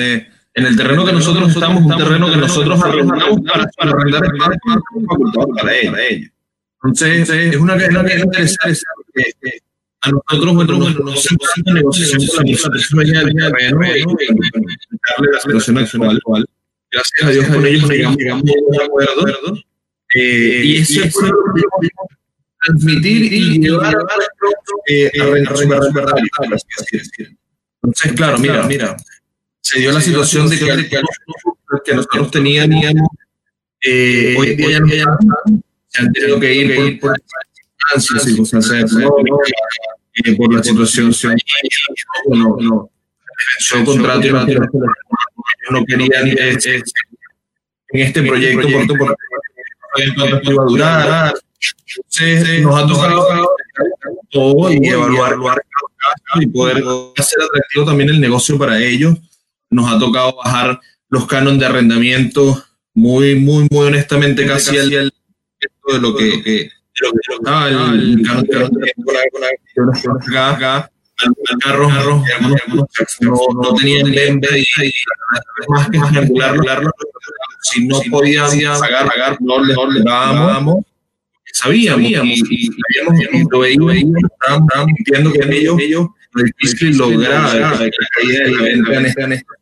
[0.54, 4.60] en el terreno que nosotros estamos, un terreno que nosotros arrendamos para, para arrendar espacio
[5.10, 6.32] facultado para ellos.
[6.84, 8.80] Entonces, es una cadena que interesante
[10.02, 15.78] a nosotros, bueno, nos una negociación con la persona del terreno y darle la situación
[15.78, 16.46] actual.
[16.92, 19.58] Gracias a Dios con ellos llegamos a un acuerdo.
[20.14, 21.12] y ese
[22.64, 24.06] transmitir y llevar a
[27.84, 28.98] Entonces, claro, mira, mira,
[29.62, 32.86] se dio la situación de que, nosotros teníamos,
[34.38, 35.06] hoy día ya
[35.88, 37.16] se han tenido que ir por,
[37.98, 38.92] circunstancias
[40.14, 41.12] eh, por la situación
[42.30, 42.90] no, no,
[43.60, 44.46] yo contrato no,
[45.72, 49.18] no quería ni en este proyecto por
[50.44, 51.34] iba a durar
[51.98, 53.50] entonces nos ha tocado
[54.30, 55.38] todo y evaluar
[56.40, 56.84] y poder
[57.18, 59.18] hacer atractivo también el negocio para ellos.
[59.70, 62.64] Nos ha tocado bajar los cánones de arrendamiento
[62.94, 66.70] muy, muy, muy honestamente casi al de lo que, que
[67.02, 68.22] lo que estaba el
[71.64, 72.24] carros, carros,
[73.22, 74.66] no, tenían lente y
[75.70, 76.92] más que regularlo,
[77.62, 80.84] si no podían pagar, pagar, no les dábamos.
[81.54, 83.96] sabíamos, y, y, y, lo veíamos,
[84.98, 89.34] entiendo que ellos, ellos lo difícil lograr la caída de la venta en esta, en
[89.34, 89.54] esta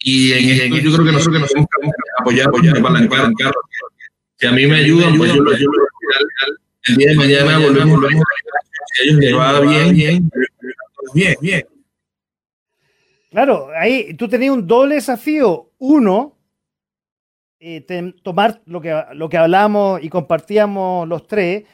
[0.00, 3.52] y en esto yo creo que nosotros nos tenemos que apoyar, apalancar,
[4.38, 5.72] si a mí me ayudan, pues yo lo ayudo.
[6.86, 10.30] El día de mañana volvemos, volvemos a ellos les va bien, bien,
[11.14, 11.66] bien, bien.
[13.30, 15.70] Claro, ahí tú tenías un doble desafío.
[15.78, 16.38] Uno,
[17.60, 17.84] eh,
[18.22, 21.64] tomar lo que, lo que hablamos y compartíamos los tres,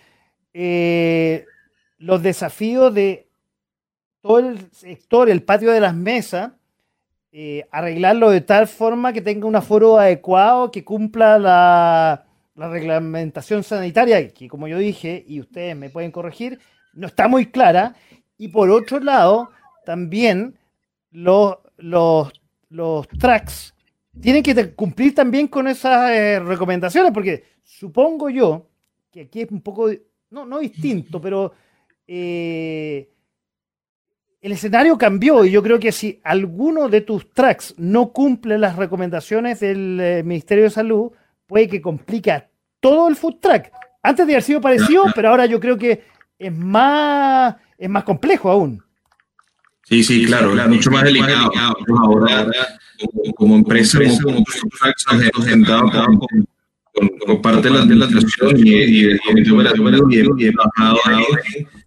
[0.53, 1.47] eh,
[1.99, 3.29] los desafíos de
[4.21, 6.53] todo el sector, el patio de las mesas,
[7.31, 12.24] eh, arreglarlo de tal forma que tenga un aforo adecuado, que cumpla la,
[12.57, 16.59] reglamentación sanitaria, que como yo dije, y ustedes me pueden corregir,
[16.93, 17.95] no está muy clara.
[18.39, 19.51] Y por otro lado,
[19.85, 20.57] también
[21.11, 22.33] los, los,
[22.69, 23.75] los tracks
[24.21, 28.69] tienen que cumplir también con esas eh, recomendaciones, porque supongo yo
[29.11, 29.91] que aquí es un poco,
[30.31, 31.53] no, no distinto, pero
[32.07, 33.09] eh,
[34.41, 38.77] el escenario cambió y yo creo que si alguno de tus tracks no cumple las
[38.77, 41.13] recomendaciones del eh, Ministerio de Salud,
[41.47, 42.49] puede que complica
[42.81, 43.73] todo el food track.
[44.03, 46.05] Antes de haber sido parecido, pero ahora yo creo que
[46.39, 48.83] es más, es más complejo aún.
[49.85, 51.51] Sí, sí, claro, claro mucho más delicado.
[52.03, 52.47] Ahora,
[53.37, 54.45] como, empresa, como,
[55.43, 60.99] sentado con, con, parte de la administración y, y del comité operativo y, he bajado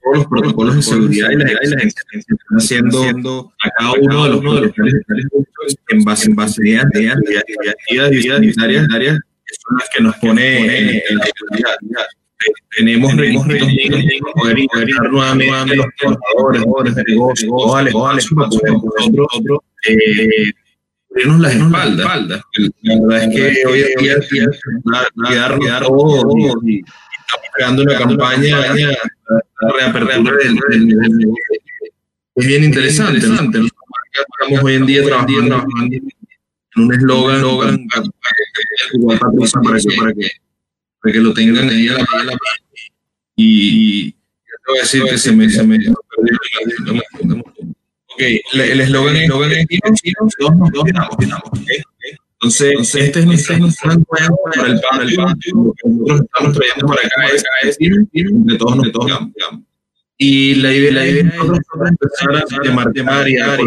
[0.04, 4.30] todos los protocolos de seguridad y las exigencias que están haciendo a cada uno de
[4.30, 4.94] los protocolos
[5.90, 11.26] en base, en base a actividades sanitarias que son las que nos pone en la
[11.26, 12.08] seguridad
[12.76, 20.52] tenemos para poder integrar nuevamente los trabajadores de negocios, iguales, para poder nosotros eh,
[21.08, 22.42] cubrirnos las espaldas.
[22.84, 24.16] La verdad es que hoy en día
[25.30, 28.98] quedarnos todos y estamos creando una campaña de
[29.80, 31.34] reapertura del, negocio.
[32.36, 33.18] Es bien interesante.
[33.18, 35.66] Estamos hoy en día trabajando
[36.78, 39.78] un eslogan para
[40.14, 40.30] que
[41.02, 42.38] para que lo tengan ahí a la.
[43.36, 44.18] Y, te
[44.68, 45.78] voy a decir que se me, se me
[48.18, 51.50] Ok, el eslogan es dos nos.
[52.40, 54.04] Entonces, este es nuestro plan
[54.56, 55.40] para el pan, el pan.
[55.54, 57.28] Nosotros estamos trayendo para acá
[57.64, 59.12] es de todos nos todos
[60.18, 61.34] y la idea, la idea es
[61.90, 62.44] empezar a
[63.30, 63.58] y a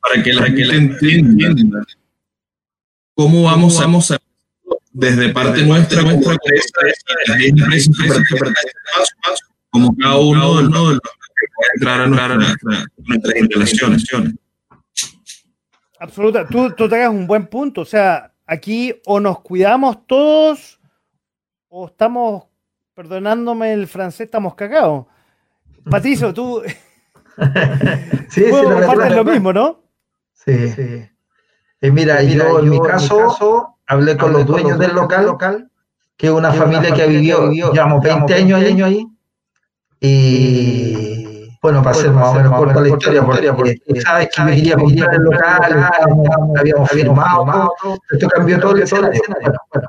[0.00, 1.84] para que la gente entienda
[3.14, 4.18] cómo vamos, vamos a
[4.92, 6.42] desde parte nuestra, nuestra
[7.38, 7.90] empresa,
[9.70, 12.00] como cada uno de los que puede entrar
[12.32, 14.34] a nuestras instalaciones.
[15.98, 17.82] Absoluta, tú, tú hagas un buen punto.
[17.82, 20.80] O sea, aquí o nos cuidamos todos
[21.68, 22.44] o estamos,
[23.00, 25.06] perdonándome el francés, estamos cagados.
[25.88, 26.60] Patricio, tú.
[28.28, 28.50] sí, sí,
[29.14, 29.80] lo mismo, ¿no?
[30.34, 30.68] Sí.
[30.68, 31.08] sí.
[31.80, 35.70] Eh, mira, yo, en mi caso hablé con los dueños del local,
[36.18, 39.06] que es una familia que vivió, llevamos 20 años ahí,
[39.98, 44.76] y bueno, para hacer más o menos corta la historia, porque sabes que yo quería
[44.76, 45.90] comprar el local,
[46.54, 47.72] habíamos firmado,
[48.10, 49.22] esto cambió todo el escenario.
[49.72, 49.88] Bueno,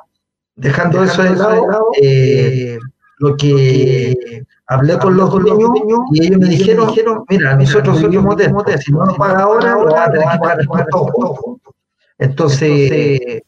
[0.56, 2.80] dejando eso de lado, eh,
[3.22, 5.70] lo que hablé con los dueños
[6.12, 6.92] y ellos me dijeron,
[7.30, 11.76] mira, nosotros somos de si no nos paga ahora, vamos a tener que pagar juntos.
[12.18, 13.44] Entonces,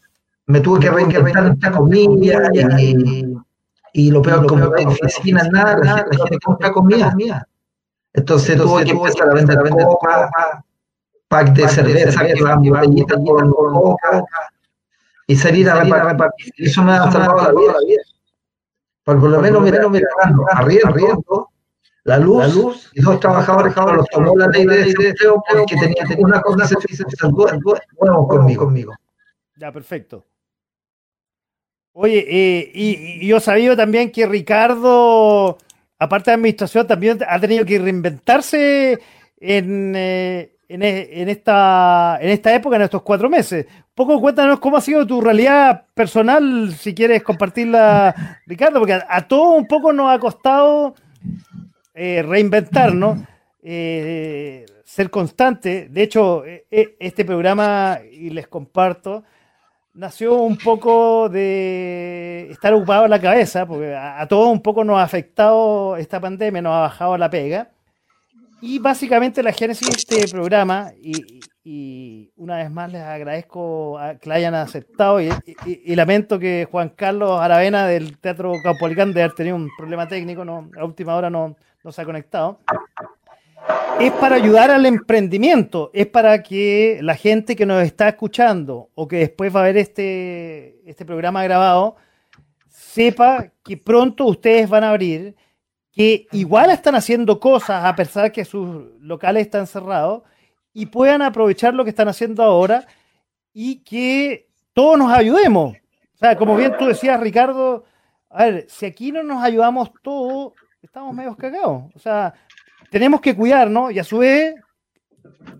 [0.46, 3.34] me tuve que reinventar esta comida y,
[3.94, 7.16] y, lo peor, como no hay nada, la, gente, la gente compra comida.
[8.12, 10.30] Entonces, tuve que empezar a vender coca,
[11.26, 14.22] pack de cerveza, que van botellitas con coca,
[15.26, 16.52] y salir a repartir.
[16.58, 18.02] Eso me ha salvado la vida.
[19.04, 20.08] Por, lo menos, mira, mira,
[20.52, 21.50] arriendo,
[22.04, 25.76] la luz, la luz y dos trabajadores que los tomó la ley de desempleo porque
[25.76, 27.04] tenía una cosa se dice
[28.00, 28.64] nuevo conmigo.
[28.64, 28.94] conmigo.
[29.56, 30.24] Ya, perfecto.
[31.92, 35.58] Oye, eh, y, yo sabía también que Ricardo,
[35.98, 38.98] aparte de administración, también ha tenido que reinventarse
[39.38, 43.66] en, eh, en, en, esta, en esta época, en estos cuatro meses.
[43.94, 49.28] Poco cuéntanos cómo ha sido tu realidad personal, si quieres compartirla, Ricardo, porque a, a
[49.28, 50.94] todos un poco nos ha costado
[51.94, 53.20] eh, reinventarnos,
[53.62, 55.88] eh, ser constante.
[55.88, 59.22] De hecho, e, e, este programa, y les comparto,
[59.94, 64.98] nació un poco de estar ocupado en la cabeza, porque a, todos un poco nos
[64.98, 67.70] ha afectado esta pandemia, nos ha bajado la pega.
[68.60, 71.12] Y básicamente la génesis de este programa, y,
[71.64, 75.30] una vez más les agradezco que la hayan aceptado y,
[75.96, 80.68] lamento que Juan Carlos Aravena del Teatro Caupolicán de haber tenido un problema técnico, no,
[80.78, 82.60] a última hora no, no se ha conectado,
[83.98, 89.08] es para ayudar al emprendimiento, es para que la gente que nos está escuchando o
[89.08, 91.96] que después va a ver este, este programa grabado,
[92.68, 95.34] sepa que pronto ustedes van a abrir,
[95.92, 100.24] que igual están haciendo cosas a pesar que sus locales están cerrados
[100.74, 102.86] y puedan aprovechar lo que están haciendo ahora
[103.52, 105.76] y que todos nos ayudemos.
[106.14, 107.84] O sea, como bien tú decías, Ricardo,
[108.28, 110.52] a ver, si aquí no nos ayudamos todos,
[110.82, 111.84] estamos medio cagados.
[111.94, 112.34] O sea,
[112.90, 114.56] tenemos que cuidarnos y a su vez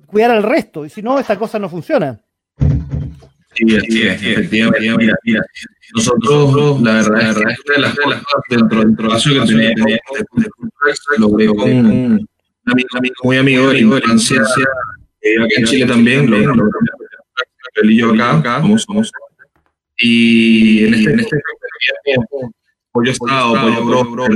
[0.07, 0.85] cuidar al resto.
[0.85, 2.21] Y si no, esta cosa no funciona.
[2.59, 4.81] Sí, es, efectivamente.
[4.99, 5.41] Mira, mira,
[5.95, 9.99] nosotros, la verdad, la verdad es que las cosas dentro del espacio que teníamos,
[11.19, 12.29] lo veo con un
[12.67, 14.43] amigo, muy amigo de la infancia,
[15.25, 16.37] eh, acá en Chile también, lo,
[17.83, 19.11] y yo acá, somos, somos.
[19.97, 21.37] Y en este, en este
[22.93, 24.27] pollo estado, pollo bro,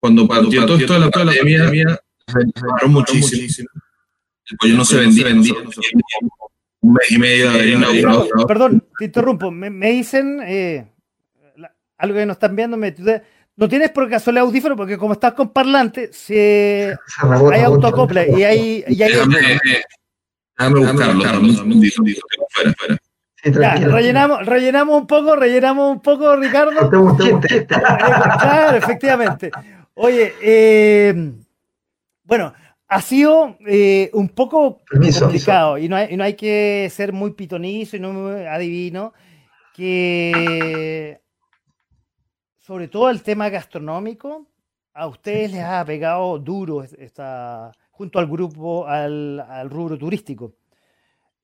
[0.00, 3.68] cuando partió todo esto de la pandemia, se muchísimo.
[4.50, 8.46] El pollo no se vendía, un mes y medio de inaugurado.
[8.46, 9.50] Perdón, te interrumpo.
[9.50, 10.88] Me, me dicen eh,
[11.96, 12.76] algo que no están viendo.
[12.76, 12.92] Me,
[13.56, 16.96] no tienes por casualidad audífono porque como estás con parlante, se,
[17.52, 18.84] hay autocople y hay...
[18.88, 19.60] Y hay déjame,
[20.58, 21.24] déjame buscarlo.
[23.44, 26.70] Ya, rellenamos, rellenamos un poco, rellenamos un poco, Ricardo.
[26.88, 29.50] claro, efectivamente.
[29.94, 31.32] Oye, eh,
[32.22, 32.54] bueno,
[32.86, 37.32] ha sido eh, un poco complicado Y, no hay, y no hay que ser muy
[37.32, 39.12] pitonizo y no muy adivino
[39.74, 41.21] que
[42.62, 44.46] sobre todo el tema gastronómico
[44.94, 50.54] a ustedes les ha pegado duro esta, junto al grupo, al, al rubro turístico.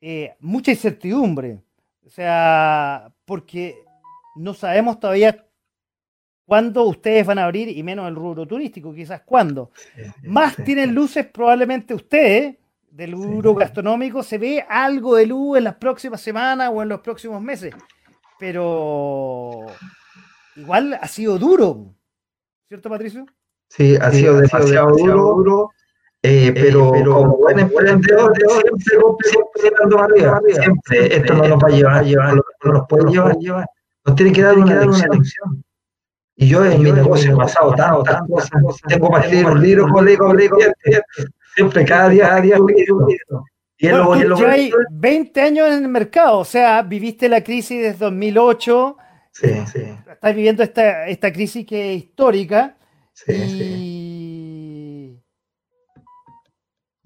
[0.01, 1.61] Eh, mucha incertidumbre
[2.09, 3.85] o sea, porque
[4.37, 5.45] no sabemos todavía
[6.47, 9.73] cuándo ustedes van a abrir y menos el rubro turístico, quizás cuándo.
[10.23, 12.57] Más tienen luces probablemente ustedes
[12.91, 17.01] del rubro gastronómico, se ve algo de luz en las próximas semanas o en los
[17.01, 17.75] próximos meses,
[18.39, 19.67] pero
[20.59, 21.95] igual ha sido duro,
[22.69, 23.27] ¿cierto Patricio?
[23.69, 25.71] Sí, ha sido demasiado, duro
[26.23, 31.71] eh, pero, pero, como buen emprendedor, siempre, siempre, arriba, siempre, esto no nos va a
[31.71, 33.67] llevar, llevar no nos puede llevar, llevar,
[34.05, 35.65] nos tiene que dar una lección.
[36.35, 38.51] Y yo en mi negocio he pasado tantas cosas,
[38.89, 40.75] tengo para escribir un libro, colega,
[41.55, 42.57] siempre, cada día, cada día,
[43.81, 47.81] y bueno, lo, tú hay 20 años en el mercado, o sea, viviste la crisis
[47.81, 48.97] desde 2008,
[49.41, 49.81] sí, sí.
[50.11, 52.77] estás viviendo esta, esta crisis que es histórica,
[53.13, 53.49] sí, y...
[53.49, 54.69] sí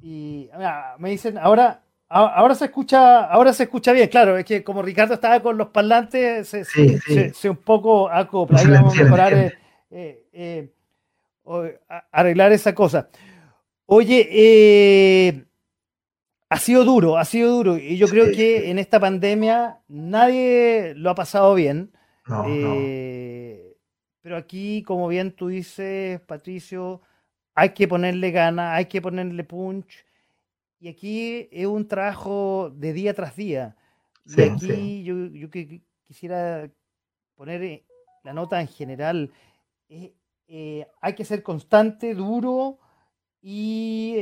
[0.03, 0.51] y
[0.99, 5.15] me dicen, ahora, ahora se escucha, ahora se escucha bien, claro, es que como Ricardo
[5.15, 9.53] estaba con los parlantes, se, un poco acopla, ahí vamos a mejorar, eh,
[9.91, 11.79] eh, eh,
[12.11, 13.09] arreglar esa cosa.
[13.87, 15.47] Oye,
[16.49, 21.11] ha sido duro, ha sido duro, y yo creo que en esta pandemia nadie lo
[21.11, 21.93] ha pasado bien.
[24.23, 27.01] Pero aquí, como bien tú dices, Patricio,
[27.55, 30.05] hay que ponerle ganas, hay que ponerle punch.
[30.79, 33.77] Y aquí es un trabajo de día tras día.
[34.25, 35.49] y aquí yo, yo
[36.05, 36.71] quisiera
[37.35, 37.85] poner eh,
[38.23, 39.33] la nota en general.
[39.89, 40.15] Eh,
[40.49, 42.79] eh, hay que ser constante, duro
[43.41, 44.15] y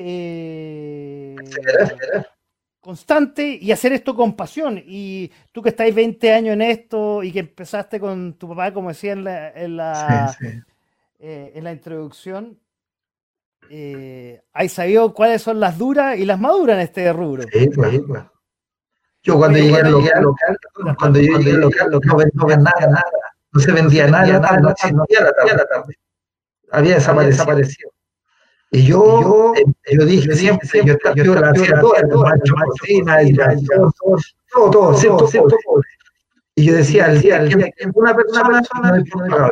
[2.81, 4.83] constante y hacer esto con pasión.
[4.85, 8.89] Y tú que estáis 20 años en esto y que empezaste con tu papá, como
[8.89, 10.37] decía en la, en la,
[11.19, 12.59] en la introducción,
[13.73, 17.45] eh, hay sabido cuáles son las duras y las maduras en este rubro.
[17.53, 18.25] Sí, pues, pues.
[19.23, 20.59] Yo cuando llegué al local,
[20.99, 23.05] cuando yo llegué al local, no ven nada, nada.
[23.53, 25.33] no se vendía nada, nada, no existía la
[25.67, 25.95] tarde.
[26.73, 27.93] Había desaparecido.
[28.73, 32.55] Y yo, yo, eh, yo dije siempre, yo, yo, yo la hacía toda, el macho,
[32.67, 33.93] cocina, y todo,
[34.71, 35.59] todo, todo, todo,
[36.55, 37.45] Y yo decía, al día,
[37.95, 38.63] una persona,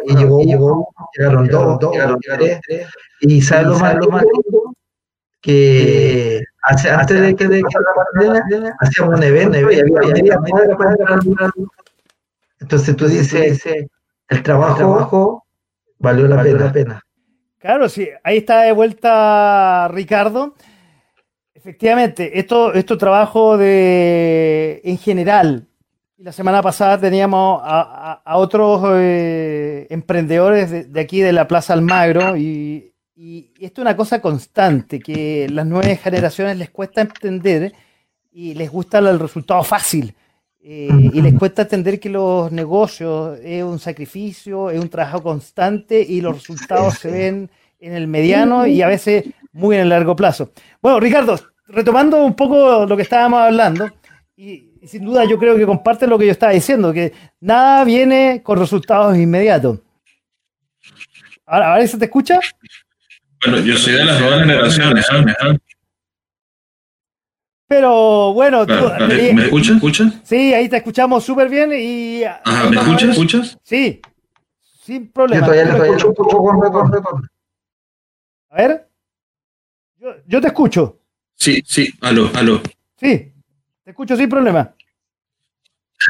[0.05, 2.61] y llegó, llegó, llegaron dos, llegaron tres,
[3.21, 4.25] y ¿sabes lo más, lo más
[5.41, 10.39] Que antes de que de la pandemia, hacíamos un evento, y había
[12.61, 13.65] entonces tú dices,
[14.29, 15.45] el trabajo
[15.99, 17.03] valió la pena.
[17.59, 20.55] Claro, sí, ahí está de vuelta Ricardo.
[21.53, 25.67] Efectivamente, esto, esto trabajo de en general.
[26.19, 32.95] La semana pasada teníamos a, otros eh, emprendedores de, aquí de la Plaza Almagro y,
[33.17, 37.73] y, esto es una cosa constante que las nuevas generaciones les cuesta entender
[38.31, 40.15] y les gusta el resultado fácil.
[40.61, 46.01] Eh, y les cuesta entender que los negocios es un sacrificio, es un trabajo constante
[46.01, 47.51] y los resultados se ven
[47.81, 50.51] en el mediano y a veces muy en el largo plazo.
[50.83, 51.39] Bueno, Ricardo,
[51.69, 53.91] retomando un poco lo que estábamos hablando,
[54.37, 58.43] y, sin duda yo creo que comparte lo que yo estaba diciendo, que nada viene
[58.43, 59.79] con resultados inmediatos.
[61.47, 62.41] Ahora, ¿a ver se te escucha?
[63.45, 64.41] Bueno, yo soy de las nuevas
[64.77, 65.07] generaciones.
[65.13, 65.59] ¿eh?
[67.69, 70.15] Pero bueno, ¿me, escuchas?
[70.25, 72.25] Sí, ahí te escuchamos súper bien y...
[72.25, 73.11] Ajá, ¿me escuchas?
[73.11, 73.59] ¿escuchas?
[73.63, 74.01] Sí,
[74.85, 75.47] sin problema.
[75.47, 77.29] Yo todavía le escucho un poco con retorno.
[78.49, 78.89] A ver.
[79.99, 80.99] Yo, yo, te escucho.
[81.35, 82.63] Sí, sí, aló, aló.
[82.99, 83.33] Sí,
[83.85, 84.75] te escucho sin problema.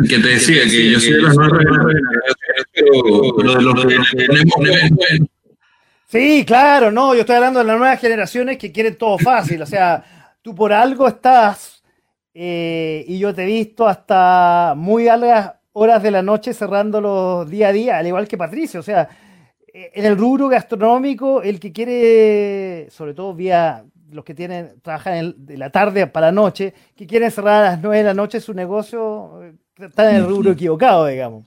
[0.09, 1.59] Que te decía que yo soy de nuevas
[4.15, 5.29] generaciones,
[6.07, 9.67] Sí, claro, no, yo estoy hablando de las nuevas generaciones que quieren todo fácil, o
[9.67, 11.82] sea tú por algo estás,
[12.34, 17.49] eh, y yo te he visto hasta muy largas horas de la noche cerrando los
[17.49, 18.80] día a día, al igual que Patricio.
[18.80, 19.09] O sea,
[19.72, 25.34] eh, en el rubro gastronómico, el que quiere, sobre todo vía los que tienen, trabajan
[25.36, 28.41] de la tarde para la noche, que quieren cerrar a las nueve de la noche
[28.41, 31.45] su negocio, eh, está en el rubro equivocado, digamos.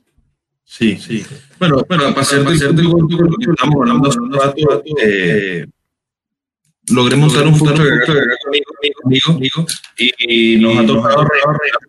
[0.64, 1.26] Sí, sí.
[1.60, 5.66] Bueno, bueno, para hacerte, que estamos hablando hace un rato, eh,
[6.92, 7.74] logré montar un food
[9.02, 9.66] conmigo,
[9.98, 11.28] y, nos ha tocado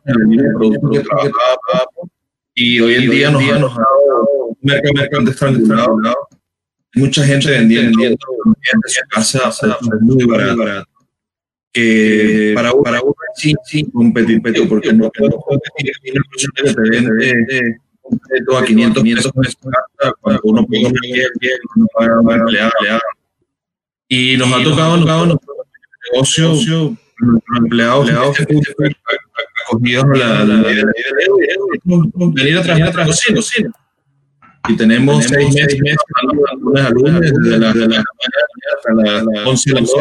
[0.06, 1.86] el producto que trabajaba
[2.54, 6.28] y hoy en día nos ha dado un mercado estrangulado.
[6.94, 8.14] Mucha gente vendiendo en
[9.08, 9.50] casa
[10.00, 10.86] muy barato.
[11.72, 17.76] Que para, para uno sí, sí, competitivo, porque no puedo competir que te vende
[18.54, 19.32] a 500 pesos
[20.20, 22.70] cuando uno puede bien, bien, uno paga empleado
[24.14, 25.54] y nos ha tocado, tocado nuestro
[26.12, 26.48] negocio,
[27.18, 28.36] nuestros empleados, empleados
[29.64, 30.62] acogidos a la, la,
[32.34, 33.40] venir a trabajar a cocina.
[34.68, 35.80] Y tenemos, seis meses,
[36.50, 40.00] algunos alumnos desde de la hasta las 11 de la noche,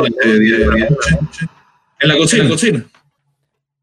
[2.01, 2.43] en la cocina.
[2.43, 2.85] En la cocina.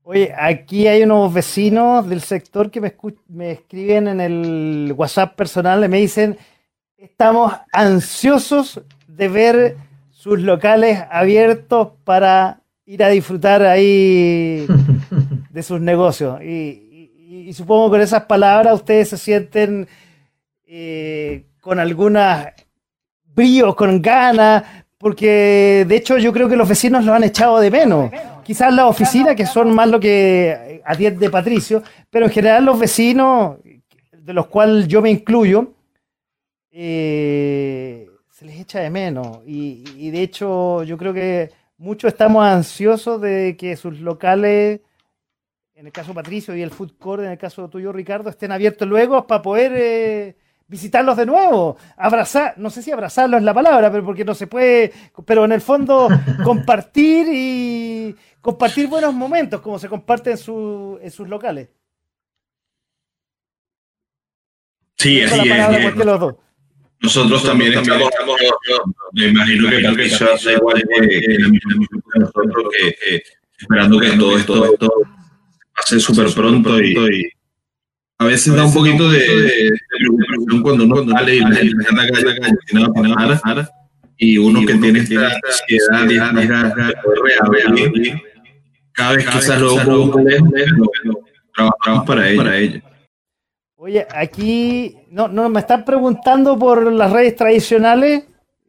[0.02, 2.94] Oye, aquí hay unos vecinos del sector que me,
[3.28, 6.36] me escriben en el WhatsApp personal y me dicen,
[6.98, 9.87] estamos ansiosos de ver
[10.28, 14.66] sus locales abiertos para ir a disfrutar ahí
[15.50, 16.42] de sus negocios.
[16.42, 19.88] Y, supongo que con esas palabras ustedes se sienten
[20.66, 22.48] eh, con algunas
[23.34, 24.64] bríos, con ganas,
[24.98, 28.10] porque de hecho yo creo que los vecinos lo han echado de menos.
[28.44, 33.56] Quizás las oficinas, que son más lo que atiende Patricio, pero en general los vecinos,
[34.12, 35.72] de los cuales yo me incluyo,
[36.70, 38.07] eh,
[38.38, 39.40] se les echa de menos.
[39.46, 44.80] Y, de hecho, yo creo que muchos estamos ansiosos de que sus locales,
[45.74, 48.86] en el caso Patricio y el Food Court, en el caso tuyo, Ricardo, estén abiertos
[48.86, 50.36] luego para poder eh,
[50.68, 51.78] visitarlos de nuevo.
[51.96, 54.92] Abrazar, no sé si abrazarlos es la palabra, pero porque no se puede,
[55.26, 56.08] pero en el fondo
[56.44, 61.70] compartir y compartir buenos momentos, como se comparte en, su, en sus locales.
[64.94, 65.96] Sí, así es.
[65.96, 66.34] Los dos.
[67.00, 68.10] Nosotros también estamos,
[69.12, 70.08] me imagino que igual que
[72.18, 73.22] nosotros, que
[73.58, 74.76] esperando que todo esto,
[75.74, 77.30] pase súper pronto y,
[78.20, 83.72] a veces da un poquito de, preocupación cuando uno sale y la gente anda
[84.16, 86.92] y uno que tiene esta ansiedad y esta
[87.22, 88.20] reabrir,
[88.92, 90.88] cada vez quizás luego un poco lejos,
[91.54, 92.28] trabajamos para
[92.58, 92.82] ello.
[93.80, 98.24] Oye, aquí no, no me están preguntando por las redes tradicionales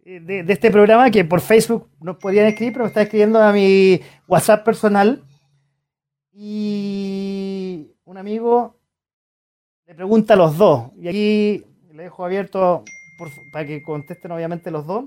[0.05, 3.51] eh, de, este programa, que por Facebook no podían escribir, pero me está escribiendo a
[3.51, 5.23] mi WhatsApp personal.
[6.31, 8.77] Y un amigo
[9.87, 10.91] le pregunta a los dos.
[10.95, 12.83] Y aquí le dejo abierto
[13.51, 15.05] para que contesten obviamente los dos.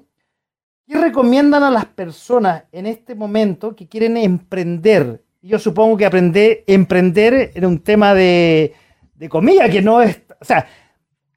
[0.84, 5.22] ¿Qué recomiendan a las personas en este momento que quieren emprender?
[5.42, 8.74] Yo supongo que aprender, emprender en un tema de,
[9.22, 10.20] de comida, que no es...
[10.40, 10.66] O sea,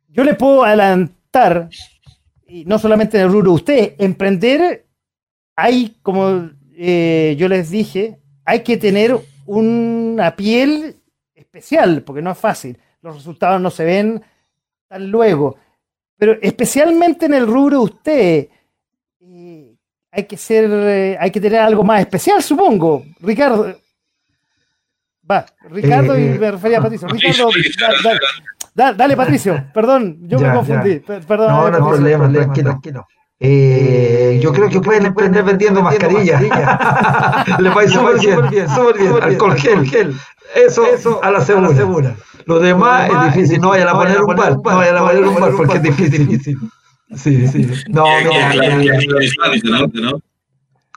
[0.10, 1.70] yo le puedo adelantar,
[2.48, 4.88] y no solamente en el rubro usted, emprender,
[5.56, 9.16] hay, como eh, yo les dije, hay que tener
[9.46, 10.96] una piel
[11.36, 12.76] especial, porque no es fácil.
[13.04, 14.24] Los resultados no se ven
[14.88, 15.56] tan luego.
[16.18, 18.48] Pero especialmente en el rubro usted,
[19.20, 19.76] eh,
[20.10, 23.06] hay que ser, eh, hay que tener algo más especial, supongo.
[23.20, 23.76] Ricardo.
[25.30, 27.08] Va, Ricardo y eh, me refería a Patricio.
[27.08, 28.10] Ricardo,
[28.76, 31.00] dale, Patricio, perdón, yo me confundí.
[31.00, 32.70] Perdón, no, no hay problema, tranquilo.
[32.70, 33.08] tranquilo.
[33.40, 36.42] Eh, yo creo que pueden emprender vendiendo mascarillas.
[37.60, 39.14] Le va súper bien, bien, súper bien.
[39.22, 40.16] Alcohol gel.
[40.56, 42.16] Eso, Eso a la segura.
[42.46, 43.60] Lo demás es difícil.
[43.62, 44.52] No vayan a poner un bar.
[44.54, 46.58] No vayan a poner un bar porque es difícil.
[47.16, 47.70] Sí, sí.
[47.90, 48.06] No,
[49.94, 50.22] no.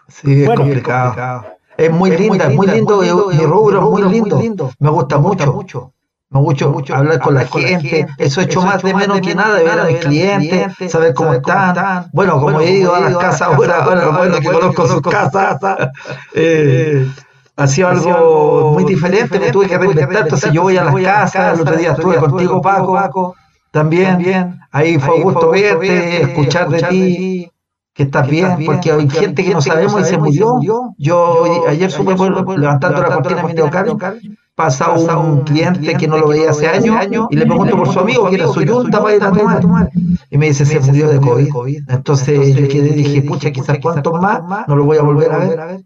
[0.08, 1.57] Sí, es complicado.
[1.78, 3.00] Es muy linda, es muy lindo.
[3.00, 4.70] Mi rubro es muy lindo.
[4.80, 5.92] Me gusta mucho.
[6.30, 8.06] Me gusta mucho hablar con la, gente.
[8.18, 12.10] Eso he hecho más de menos que nada, ver a mis clientes, saber cómo están.
[12.12, 15.58] Bueno, como he ido a las casas ahora, bueno, que conozco sus casas,
[16.34, 17.08] eh,
[17.56, 20.24] ha sido algo muy diferente, me tuve que reinventar.
[20.24, 23.36] Entonces yo voy a las casas, el otro día estuve contigo, Paco,
[23.70, 24.58] también.
[24.72, 27.52] Ahí fue gusto verte, escuchar de ti
[27.98, 30.94] que estás bien, porque hay gente que no sabemos y se murió.
[30.98, 32.14] Yo ayer supe
[32.56, 34.20] levantando la cortina de mi local
[34.54, 38.28] pasa un, cliente que no lo veía hace años y le pregunto por su amigo,
[38.28, 39.90] que era su yunta para ir a tomar.
[40.30, 41.90] Y me dice, se murió de COVID.
[41.90, 45.80] Entonces yo quedé, dije, pucha, quizás cuántos más, no lo voy a volver a ver.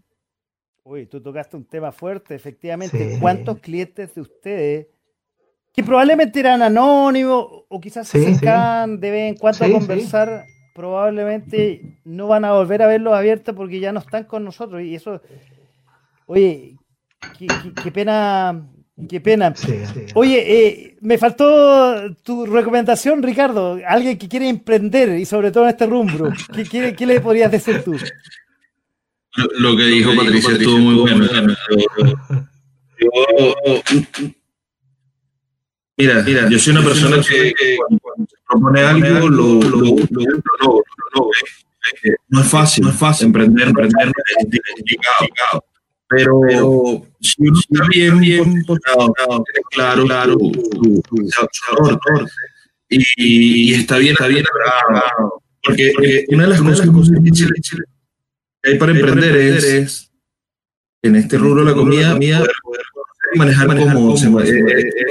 [0.83, 3.17] Uy, tú tocaste un tema fuerte, efectivamente.
[3.19, 4.87] ¿Cuántos clientes de ustedes,
[5.73, 11.99] que probablemente eran anónimos o quizás se acercan de vez en cuando a conversar, probablemente
[12.03, 14.81] no van a volver a verlos abiertos porque ya no están con nosotros?
[14.81, 15.21] Y eso,
[16.25, 16.77] oye,
[17.83, 18.67] Qué, pena,
[19.09, 19.53] qué pena.
[20.13, 23.79] Oye, eh, me faltó tu recomendación, Ricardo.
[23.87, 26.29] Alguien que quiere emprender y sobre todo en este rumbo.
[26.53, 27.95] ¿Qué, qué, le podrías decir tú?
[29.57, 31.27] Lo, que dijo Patricia estuvo muy bueno.
[35.97, 37.53] mira, mira, yo soy una persona que,
[38.17, 41.29] se propone algo lo, lo, lo,
[42.29, 44.11] no es fácil, no es fácil emprender, emprender
[44.51, 45.65] es complicado.
[46.07, 46.41] pero,
[47.19, 48.63] si uno está bien, bien
[49.71, 50.37] claro, claro,
[52.89, 54.45] y, está bien, está bien
[55.63, 57.77] Porque, una de las cosas que
[58.65, 60.11] hay para emprender es,
[61.01, 62.51] en este rubro de la comida, poder,
[63.35, 64.15] manejar cómo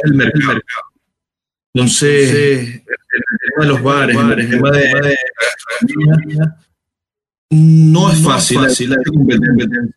[0.05, 0.61] el mercado.
[1.75, 5.17] Entonces, el tema de los bares, el tema de,
[5.97, 6.57] la
[7.51, 9.93] no es fácil, la competencia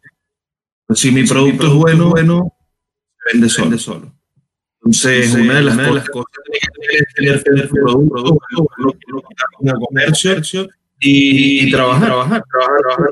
[0.94, 2.54] si mi producto es bueno, bueno,
[3.32, 3.70] vende solo.
[3.70, 4.12] Vende solo.
[4.82, 5.76] Entonces, una de las,
[6.10, 6.30] cosas,
[6.92, 8.38] es tener, tener producto,
[9.80, 10.68] comercio
[11.00, 13.10] y, trabajar, trabajar, trabajar, trabajar.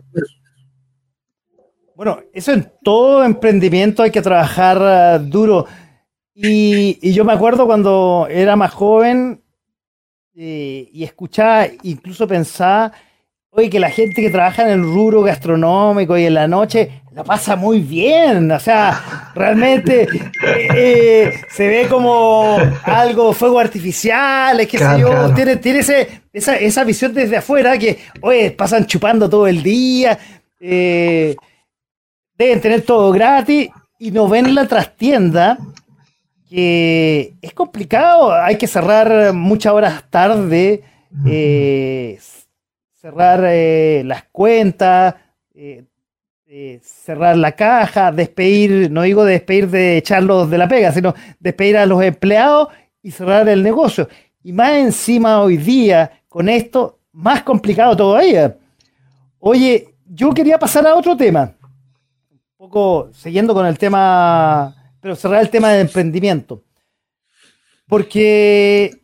[1.96, 5.66] Bueno, eso en todo emprendimiento hay que trabajar uh, duro.
[6.36, 9.44] Y, y, yo me acuerdo cuando era más joven
[10.36, 12.92] eh, y escuchaba, incluso pensaba
[13.56, 17.24] Oye, que la gente que trabaja en el rubro gastronómico y en la noche la
[17.24, 18.52] pasa muy bien.
[18.52, 20.08] O sea, realmente
[20.44, 25.80] eh, eh, se ve como algo fuego artificial, es que sé yo, tiene, tiene
[26.34, 30.18] esa, esa, visión desde afuera que, oye, pasan chupando todo el día,
[30.60, 31.36] eh,
[32.36, 33.70] deben tener todo gratis
[34.00, 35.60] y no ven la trastienda
[36.54, 40.84] que es complicado, hay que cerrar muchas horas tarde
[43.04, 45.16] cerrar eh, las cuentas,
[45.54, 45.84] eh,
[46.46, 51.76] eh, cerrar la caja, despedir, no digo despedir de echarlos de la pega, sino despedir
[51.76, 52.70] a los empleados
[53.02, 54.08] y cerrar el negocio.
[54.42, 58.56] Y más encima hoy día, con esto, más complicado todavía.
[59.40, 61.54] Oye, yo quería pasar a otro tema,
[62.32, 64.74] un poco siguiendo con el tema,
[65.04, 66.64] pero cerrar el tema de emprendimiento.
[67.90, 69.04] Porque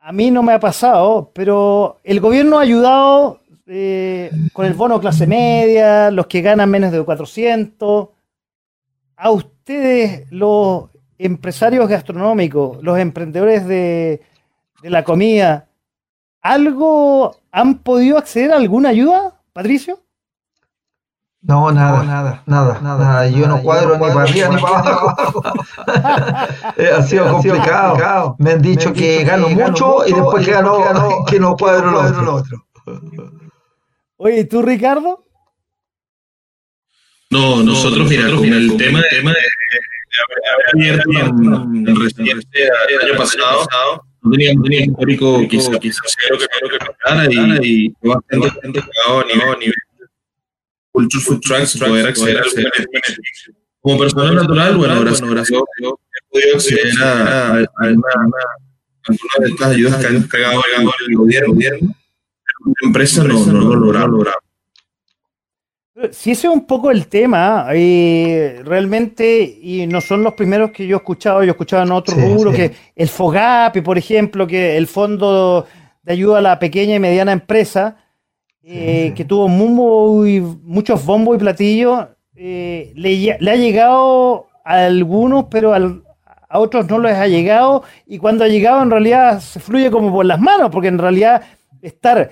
[0.00, 5.00] a mí no me ha pasado, pero el gobierno ha ayudado eh, con el bono
[5.00, 8.08] clase media, los que ganan menos de 400.
[9.14, 14.20] A ustedes, los empresarios gastronómicos, los emprendedores de,
[14.82, 15.68] la comida,
[16.42, 20.00] ¿algo han podido acceder a alguna ayuda, Patricio?
[21.46, 23.28] No, nada, nada, nada, nada.
[23.28, 25.42] Yo no cuadro ni para arriba ni para abajo.
[26.96, 28.34] ha sido complicado.
[28.38, 30.78] Me han dicho que gano mucho y después que gano
[31.28, 32.66] que no cuadro lo otro.
[34.16, 35.26] Oye, ¿y tú, Ricardo?
[37.28, 39.38] No, nosotros, mira, con el tema de, tema de,
[40.22, 43.66] haber abierto en, en reciente el año pasado,
[44.22, 47.26] no tenía, un histórico quizás quizás cero que creo que pasara
[47.62, 48.48] y, bastante,
[48.80, 49.74] a nivel,
[50.94, 53.54] a Culture Food Trucks poder acceder al beneficio.
[53.80, 55.60] Como persona natural, bueno, gracias, gracias.
[55.82, 57.86] Yo he podido acceder a, a, a,
[59.06, 60.62] algunas de estas ayudas que han entregado
[61.08, 64.24] el gobierno, pero la empresa no, lo lograron.
[66.10, 70.86] Si ese es un poco el tema, eh, realmente, y no son los primeros que
[70.86, 74.76] yo he escuchado, yo he escuchado en otros sí, que el FOGAPE, por ejemplo, que
[74.76, 75.66] el Fondo
[76.02, 78.03] de Ayuda a la Pequeña y Mediana Empresa,
[78.66, 85.46] eh, que tuvo muy, muchos bombos y platillos, eh, le, le, ha llegado a algunos,
[85.50, 86.02] pero al,
[86.48, 90.12] a otros no les ha llegado, y cuando ha llegado en realidad se fluye como
[90.12, 91.42] por las manos, porque en realidad
[91.82, 92.30] estar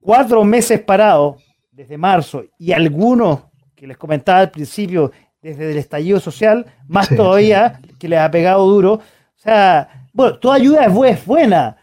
[0.00, 1.36] cuatro meses parado
[1.70, 3.40] desde marzo y algunos
[3.74, 5.10] que les comentaba al principio
[5.40, 7.94] desde el estallido social, más sí, todavía sí.
[7.98, 8.92] que les ha pegado duro.
[8.94, 9.00] O
[9.34, 11.76] sea, bueno, toda ayuda es buena,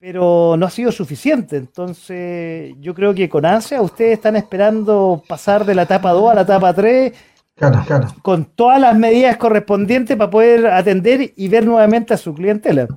[0.00, 1.58] pero no ha sido suficiente.
[1.58, 6.34] Entonces, yo creo que con ansia ustedes están esperando pasar de la etapa 2 a
[6.34, 7.12] la etapa 3
[7.54, 8.08] claro, claro.
[8.22, 12.88] con todas las medidas correspondientes para poder atender y ver nuevamente a su clientela.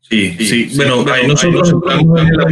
[0.00, 0.76] Sí, sí, sí.
[0.76, 2.44] Bueno, bueno ahí nosotros estamos en la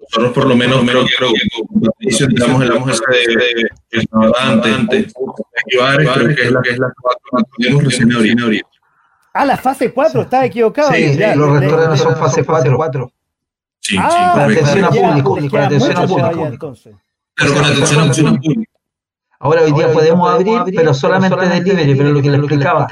[0.00, 6.42] nosotros por lo menos, menos creo que en la mujer de estaba antes, creo que
[6.42, 6.90] es la que es la
[7.58, 8.81] que hemos recién abierto.
[9.34, 10.24] Ah, la fase 4, sí.
[10.24, 10.92] está equivocado.
[10.92, 13.12] Sí, ya, los restaurantes son fase 4.
[13.80, 14.16] Sí, ah, sí.
[14.16, 15.50] Para atención a público.
[15.50, 16.74] Para atención a público.
[17.34, 18.72] Pero con atención a público.
[19.42, 22.86] Ahora hoy día Ahora, podemos abrir, abrir, pero solamente delivery, pero lo que le explicaba,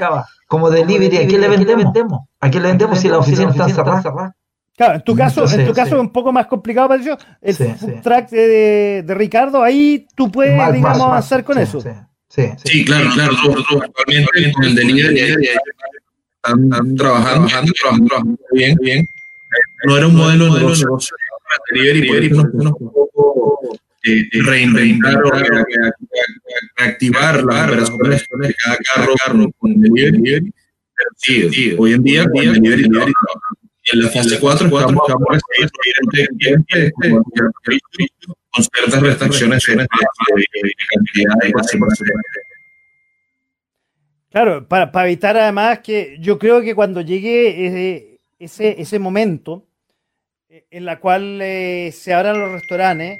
[0.47, 2.27] como delivery, ¿a quién le vendemos?
[2.41, 4.35] ¿A quién le vendemos si la oficina está cerrada?
[4.75, 5.95] Claro, en tu caso, Entonces, en tu caso sí.
[5.95, 7.17] es un poco más complicado ellos.
[7.41, 8.01] El sí, food sí.
[8.01, 11.79] track de, de, Ricardo, ahí tú puedes, más, digamos, más, avanzar con eso.
[12.27, 13.33] Sí, sí, claro, claro.
[13.33, 15.47] Nosotros actualmente con el delivery
[16.43, 19.07] están, están trabajando, trabajando, trabajando bien, bien.
[19.85, 20.87] No era un modelo de negocio.
[21.73, 22.51] delivery, un
[22.91, 25.31] poco eh, reinventar o
[26.77, 30.53] reactivar las operaciones de cada carro, carro con delivery.
[30.95, 32.89] Pero sí, hoy en día, delivery,
[33.93, 35.01] en la fase 4 estamos
[38.51, 39.87] con ciertas restricciones de
[40.93, 41.51] cantidad y
[44.31, 49.67] Claro, para, para, evitar además que yo creo que cuando llegue ese, ese momento
[50.69, 53.19] en la cual eh, se abran los restaurantes,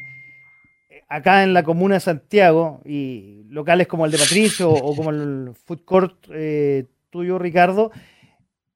[1.09, 5.51] acá en la comuna de Santiago, y locales como el de Patricio o como el
[5.65, 7.91] food court eh, tuyo, Ricardo,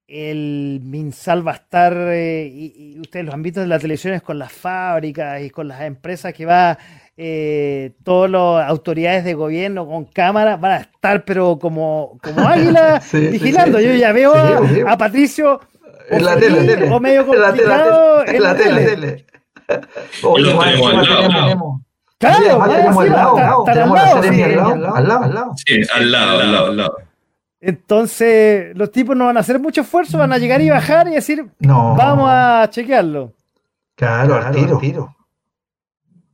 [0.07, 4.21] el MinSal va a estar, eh, y, y, ustedes los han visto en las televisiones
[4.21, 6.77] con las fábricas y con las empresas que va,
[7.17, 12.99] eh, todas las autoridades de gobierno con cámaras van a estar, pero como, como águila
[13.05, 13.77] sí, vigilando.
[13.77, 15.61] Sí, sí, Yo ya veo a, a, Patricio
[16.09, 18.85] en la tele, tele, o medio complicado en la tele.
[18.85, 19.25] tele.
[20.23, 21.81] O lo tenemos al lado.
[22.17, 25.51] Claro, tenemos al lado, tenemos la serie al lado, al lado, al lado.
[25.57, 26.97] Sí, al lado, al lado, al lado.
[27.61, 31.11] Entonces, los tipos no van a hacer mucho esfuerzo, van a llegar y bajar y
[31.11, 31.95] decir, no.
[31.95, 33.33] vamos a chequearlo.
[33.95, 34.77] Claro, al tiro.
[34.77, 35.14] tiro.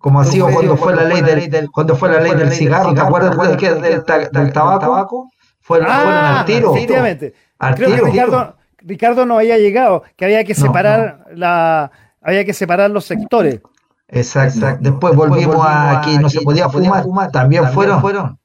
[0.01, 3.01] Como ha sido cuando fue la ley del, cuando fue la ley del cigarro, ¿te
[3.01, 5.29] acuerdas del, del, del, del tabaco?
[5.59, 6.75] Fueron, ah, fueron al tiro.
[6.75, 7.33] Efectivamente.
[7.59, 8.05] Al Creo tiro.
[8.05, 11.37] que Ricardo, Ricardo no había llegado, que había que separar no, no.
[11.37, 11.91] la
[12.21, 13.61] había que separar los sectores.
[14.07, 14.57] Exacto.
[14.57, 14.89] Exacto.
[14.89, 17.31] Después volvimos, a que no se podía fumar, fumar.
[17.31, 18.01] También, También fueron.
[18.01, 18.39] fueron.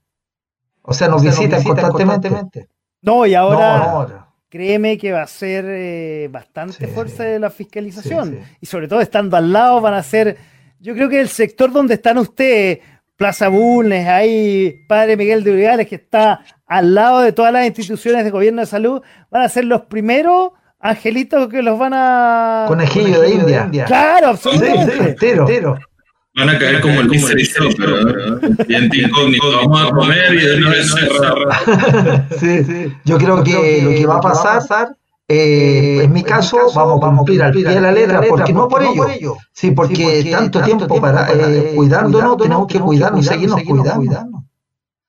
[0.82, 2.28] O sea, nos, o sea, visitan, constantemente.
[2.28, 2.68] constantemente.
[3.02, 8.30] No, y ahora, créeme que va a ser eh, bastante sí, fuerza de la fiscalización.
[8.30, 8.57] Sí, sí.
[8.61, 10.36] Y sobre todo estando al lado van a ser,
[10.87, 12.78] yo creo que el sector donde están ustedes,
[13.16, 18.22] Plaza Bulnes, ahí Padre Miguel de Urigales, que está al lado de todas las instituciones
[18.22, 22.66] de gobierno de salud, van a ser los primeros angelitos que los van a...
[22.68, 23.59] Conejillo, Conejillo de, India.
[23.59, 23.84] de, India.
[23.87, 24.97] Claro, absolutamente.
[24.97, 25.78] entero, entero
[26.37, 28.66] van a caer como el Mr.
[28.68, 32.26] Bien incógnito, vamos a comer y de una vez cerrar.
[32.39, 32.93] Sí, sí.
[33.05, 34.95] Yo creo que lo que va a pasar,
[35.28, 38.82] eh, en mi caso, vamos a cumplir al pie de la letra, porque no por
[38.82, 39.36] ello.
[39.52, 44.44] Sí, porque tanto tiempo para eh, cuidándonos, tenemos que cuidarnos, seguirnos cuidando.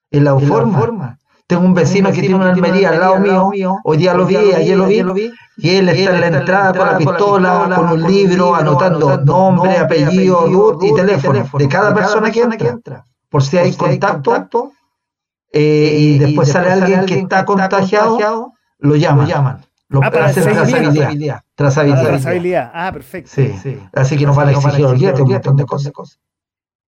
[0.09, 1.19] En la forma.
[1.45, 4.77] Tengo un vecino que tiene una almería al lado mío, hoy día lo vi, ayer
[4.77, 9.17] lo vi, y él está en la entrada con la pistola, con un libro, anotando
[9.17, 11.45] nombre, apellido, y teléfono.
[11.57, 14.71] de cada persona que entra, por si hay contacto,
[15.53, 19.66] eh, y después sale alguien que está contagiado, lo llaman.
[19.89, 20.65] Lo Ah, para seguimiento.
[20.69, 21.41] trazabilidad.
[21.55, 22.03] Trazabilidad.
[22.07, 22.71] Trazabilidad.
[22.73, 23.31] Ah, perfecto.
[23.33, 23.77] Sí, sí.
[23.93, 26.19] Así que nos van a exigir olvídate un montón de cosas.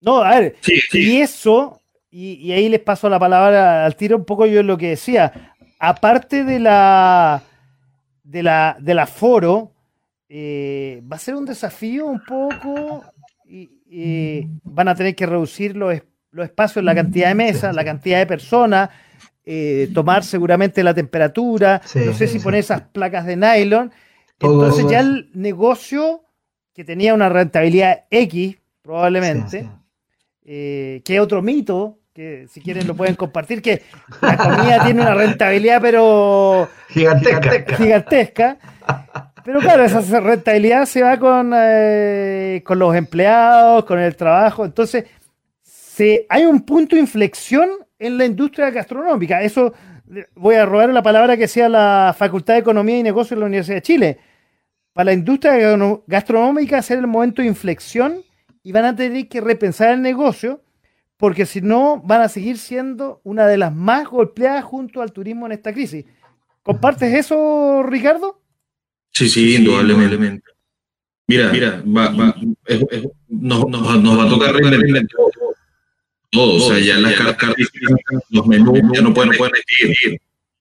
[0.01, 0.99] No, a ver, Sí, sí.
[1.01, 1.81] y eso,
[2.11, 5.55] y, y ahí les paso la palabra al tiro un poco yo lo que decía,
[5.79, 7.43] aparte de la
[8.23, 9.73] de la del aforo,
[10.29, 13.03] eh, va a ser un desafío un poco
[13.47, 17.85] y, y van a tener que reducir los, los espacios, la cantidad de mesas, la
[17.85, 18.91] cantidad de personas,
[19.47, 22.45] eh, tomar seguramente la temperatura, Sí, no sé si sí.
[22.45, 23.93] poner esas placas de nylon.
[24.41, 26.23] Entonces ya el negocio
[26.75, 29.71] que tenía una rentabilidad X, probablemente, Sí, sí.
[30.47, 33.83] eh, que es otro mito, que si quieren lo pueden compartir, que
[34.23, 37.77] la comida tiene una rentabilidad pero Gigantesca.
[37.77, 38.59] gigantesca.
[39.45, 44.65] Pero claro, esa rentabilidad se va con, eh, con los empleados, con el trabajo.
[44.65, 45.05] Entonces,
[45.63, 47.69] se, hay un punto de inflexión
[47.99, 49.43] en la industria gastronómica.
[49.43, 49.73] Eso
[50.35, 53.47] voy a robar la palabra que decía la Facultad de Economía y Negocios de la
[53.47, 54.19] Universidad de Chile.
[54.93, 55.55] Para la industria
[56.07, 58.23] gastronómica ser el momento de inflexión
[58.63, 60.63] y van a tener que repensar el negocio
[61.17, 65.47] porque si no van a seguir siendo una de las más golpeadas junto al turismo
[65.47, 66.05] en esta crisis.
[66.63, 68.41] ¿Compartes eso, Ricardo?
[69.13, 70.43] Sí, sí, indudablemente.
[71.27, 72.35] Mira, mira, va, va,
[72.67, 75.07] es- es- nos, nos- nos va a tocar reinventar
[76.35, 76.57] todo.
[76.57, 77.55] O sea, ya las cartas,
[78.31, 79.55] los menús ya no pueden, pueden.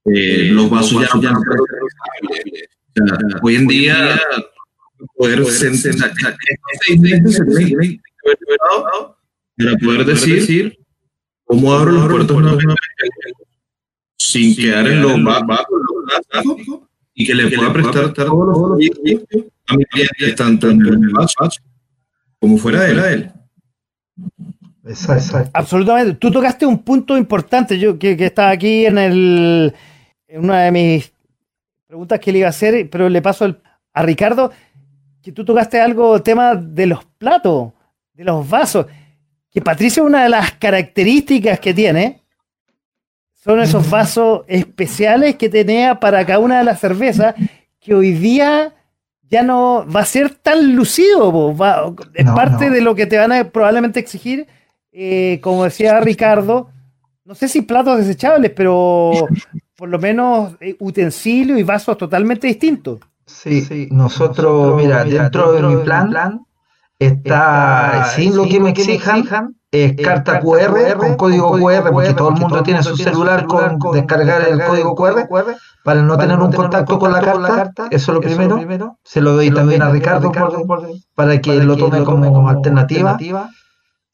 [0.06, 1.62] Eh, los vasos ya no pueden.
[1.62, 4.22] O sea, Hoy en día,
[5.16, 6.14] poder sentar,
[6.86, 7.76] seis meses se tiene que
[8.26, 9.18] haber preparado
[9.58, 10.78] para poder decir
[11.46, 12.74] cómo abro puertas nuevamente
[14.18, 18.48] sin quedar en lo ba- bajo, en lo básico, y que le pueda prestar todos
[18.48, 18.80] los
[19.68, 21.36] a mi cliente, tanto en el vaso
[22.40, 23.32] como fuera de él.
[24.86, 25.50] Exacto.
[25.54, 26.14] Absolutamente.
[26.16, 29.74] Tú tocaste un punto importante, yo que, que estaba aquí en el
[30.28, 31.14] en una de mis
[31.88, 33.62] preguntas que le iba a hacer, pero le paso el-
[33.94, 34.52] a Ricardo,
[35.22, 37.72] que tú tocaste algo, tema de los platos,
[38.14, 38.88] de los vasos,
[39.52, 42.22] que Patricia una de las características que tiene
[43.36, 47.36] son esos vasos especiales que tenía para cada una de las cervezas,
[47.80, 48.74] que hoy día
[49.30, 52.72] ya no va a ser tan lucido, po, va- es No, parte no.
[52.74, 54.48] de lo que te van a probablemente exigir,
[54.94, 56.70] eh, como decía Ricardo,
[57.26, 59.28] no sé si platos desechables, pero
[59.76, 63.00] por lo menos eh, utensilios y vasos totalmente distintos.
[63.26, 66.40] Sí, nosotros, mira, dentro de mi plan
[67.00, 72.36] está, sin lo que me exijan, es carta QR con código QR, porque todo el
[72.40, 75.28] mundo tiene su celular con descargar el código QR
[75.84, 77.88] para no tener un contacto con la carta.
[77.90, 78.98] Eso es lo primero.
[79.04, 83.18] Se lo doy también a Ricardo por- para que lo tome como alternativa.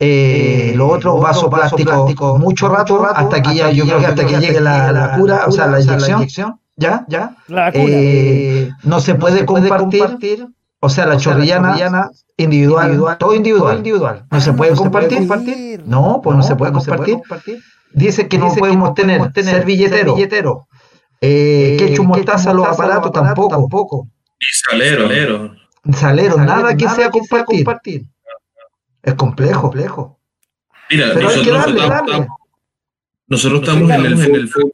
[0.01, 4.39] Eh, lo otro, vaso plástico, mucho rato, hasta que ya, yo creo que hasta que
[4.39, 7.35] llegue la, la cura, o sea, la inyección, ya, ya.
[7.47, 7.69] La.
[7.73, 10.47] Eh, no se puede compartir,
[10.79, 16.55] o sea, la chorrillana individual, todo individual, no se puede compartir, no, pues no se
[16.55, 17.17] puede compartir.
[17.91, 20.15] Dice que no podemos tener servilletero,
[21.19, 24.07] eh, ketchup, mostaza, los aparatos tampoco,
[24.39, 25.51] Y salero, salero.
[25.91, 28.07] salero, nada que sea compartir.
[29.03, 30.19] Es complejo, complejo.
[30.89, 32.27] Mira, Pero hay que nosotros, darle, estamos, darle.
[33.27, 34.71] nosotros estamos en el food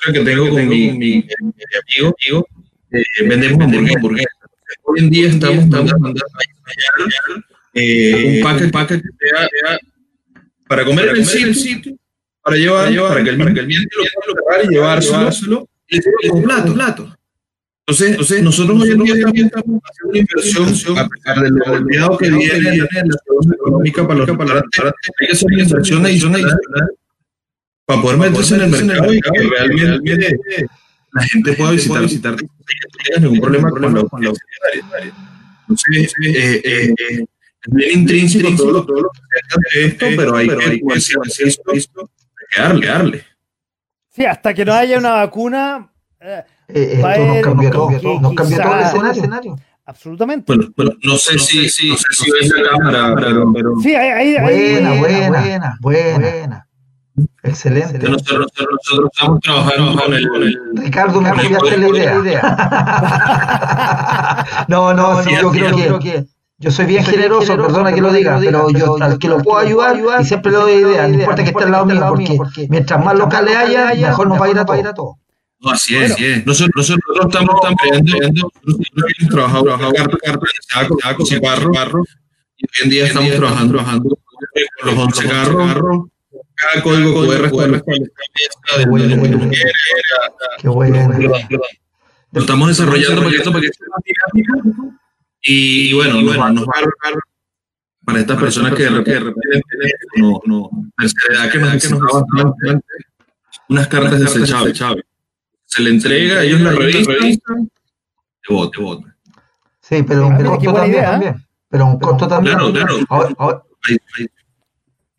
[0.00, 2.48] truck que tengo con mi, mi, mi amigo, amigo
[2.90, 3.96] eh, vendemos hamburguesas.
[3.96, 4.34] hamburguesas.
[4.84, 7.44] Hoy en día estamos mandando a diseñar
[7.74, 9.78] eh, un paquete, paquete que sea, sea
[10.66, 11.96] para comer en el sitio,
[12.42, 15.68] para llevar, para que el, para que el cliente lo pueda preparar y llevárselo,
[16.30, 16.42] con
[16.74, 17.17] plato.
[17.88, 21.64] Entonces, entonces, nosotros hoy en día también estamos haciendo una inversión, a pesar de lo
[21.64, 26.60] golpeado que viene la situación económica para los restaurantes, hay que hacer una inversión adicional
[27.86, 30.38] para poder meterse en el mercado y que realmente
[31.14, 32.38] la gente pueda visitar, visitar, no
[33.04, 35.12] tengas ningún problema con la la
[35.62, 37.24] Entonces, eh, eh, eh,
[37.62, 40.84] es bien intrínseco todo lo, todo lo que se hace de esto, pero hay que
[42.60, 43.24] darle, darle.
[44.10, 48.20] Sí, hasta que no haya una vacuna, eh, Eh, a esto nos cambió que todo,
[48.20, 49.56] nos cambió todo el escenario.
[49.86, 50.52] absolutamente.
[50.54, 53.94] Bueno, bueno, no sé si, si, no sé si ves la cámara, pero, pero Sí,
[53.94, 56.64] hay, hay- hay- Buena, buena, buena, buena.
[57.42, 57.98] Excelente.
[57.98, 62.12] nosotros, nosotros, nosotros estamos trabajando con el, con el Ricardo, me apoyaste la idea.
[64.68, 66.26] no, no, sí, yo creo que
[66.58, 69.96] Yo soy bien generoso, perdona que lo diga, pero yo al que lo puedo ayudar
[70.20, 73.14] y siempre le doy idea, no importa que esté al lado mío, porque mientras más
[73.16, 74.64] locales haya, mejor nos va a ir a
[74.94, 75.16] todos.
[75.60, 76.46] No, así es, así es.
[76.46, 82.04] Nosotros, nosotros estamos, estamos creando, nosotros hemos trabajado, trabajado carta, carta, saco, y barro,
[82.56, 84.18] y hoy en día estamos trabajando, trabajando
[84.80, 86.04] con los 11 carros,
[86.54, 87.50] cada código QR
[90.60, 91.08] Qué bueno.
[92.30, 93.82] Lo estamos desarrollando para que esto, para que esto
[95.40, 97.14] y, bueno, bueno, nos va a arrojar
[98.04, 99.40] para estas personas que de repente
[100.16, 100.70] no, no,
[101.50, 102.82] que nos,
[103.68, 104.80] unas cartas desechables.
[105.68, 107.70] Se le entrega, ellos la revisan,
[108.42, 109.16] te votan, votan.
[109.80, 111.46] Sí, pero un costo también, también.
[111.68, 112.56] Pero un costo también.
[112.56, 112.94] Claro, claro.
[113.08, 113.62] Ahora, ahora,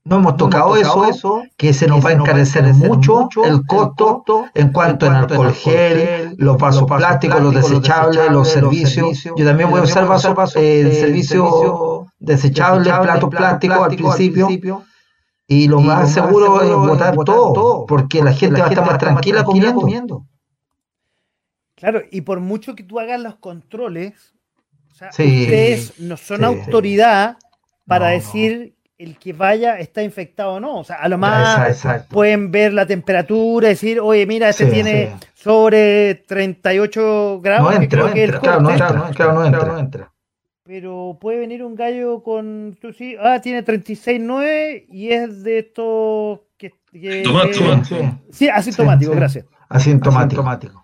[0.10, 5.06] no hemos tocado eso, que se nos va a encarecer mucho el costo en cuanto
[5.06, 9.24] al alcohol gel, los vasos plásticos, los desechables, los servicios.
[9.24, 14.84] Yo también voy a usar vasos, el servicio desechable, platos plásticos al principio.
[15.47, 19.43] Y lo más seguro es botar todo, porque la gente va a estar más tranquila
[19.43, 20.26] comiendo.
[21.80, 24.34] Claro, y por mucho que tú hagas los controles,
[24.91, 27.38] ustedes no son autoridad
[27.86, 30.80] para decir el que vaya está infectado o no.
[30.80, 36.15] O sea, a lo más pueden ver la temperatura, decir, oye, mira, este tiene sobre
[36.27, 37.75] 38 grados.
[37.75, 38.11] No entra,
[38.41, 40.13] claro, no entra, claro, no entra, no entra.
[40.63, 46.41] Pero puede venir un gallo con, tú sí, ah, tiene 36.9 y es de estos
[46.57, 46.73] que...
[46.91, 47.23] que
[48.32, 49.45] sí, asintomático, gracias.
[49.69, 50.78] Asintomático.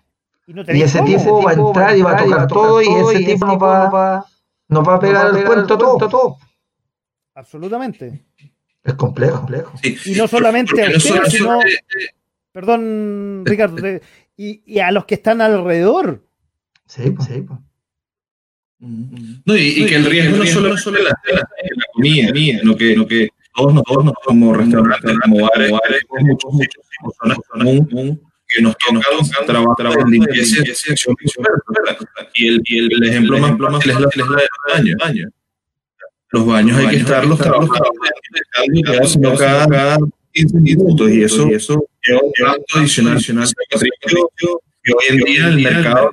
[0.46, 3.58] Y, ese tipo va a entrar y va a tocar todo y ese tipo nos
[3.58, 4.24] va,
[4.68, 6.38] nos va a pegar el cuento todo.
[7.34, 8.24] Absolutamente.
[8.84, 9.38] Es complejo.
[9.38, 9.72] complejo.
[9.82, 11.58] Y no solamente a ustedes, sino.
[12.52, 13.76] Perdón, Ricardo.
[14.36, 16.24] Y, a los que están alrededor.
[16.86, 17.40] Sí, pues, sí.
[17.40, 17.58] Pues.
[18.78, 21.48] No, y, que el riesgo no solo, es la, la,
[21.92, 27.38] comida, sino que, que todos nosotros como restaurantes, como bares, hay muchos, muchos personas
[28.48, 29.02] que nos tocan
[29.46, 31.16] trabajar en limpieza y acción
[32.34, 35.28] y el, y el, ejemplo más, más es la, es la de daño.
[36.30, 37.72] Los baños hay que estarlos trabajando
[39.38, 39.98] cada, cada
[40.32, 43.48] 15 minutos y eso, y eso lleva un gasto adicional, adicional.
[44.82, 46.10] Que hoy en día el mercado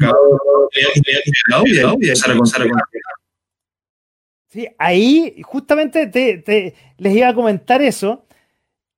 [4.50, 8.26] Sí, ahí justamente te, te, les iba a comentar eso.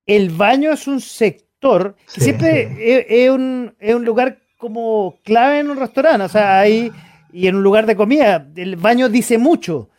[0.05, 1.45] El baño es un sector
[2.13, 6.59] que siempre es, es, un, es, un, lugar como clave en un restaurante, o sea,
[6.59, 6.91] ahí
[7.31, 8.47] y en un lugar de comida.
[8.55, 9.89] El baño dice mucho.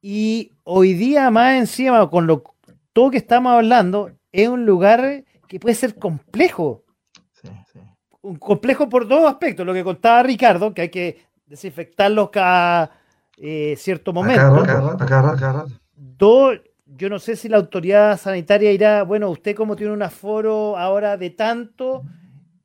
[0.00, 2.42] Y hoy día, más encima, con lo
[2.92, 6.84] todo que estamos hablando, es un lugar que puede ser complejo.
[8.20, 9.64] Un complejo por dos aspectos.
[9.64, 12.90] Lo que contaba Ricardo, que hay que desinfectarlos cada
[13.36, 14.64] eh, cierto momento.
[15.94, 16.60] Dos,
[16.98, 21.16] yo no sé si la autoridad sanitaria irá, bueno, usted como tiene un aforo ahora
[21.16, 22.02] de tanto,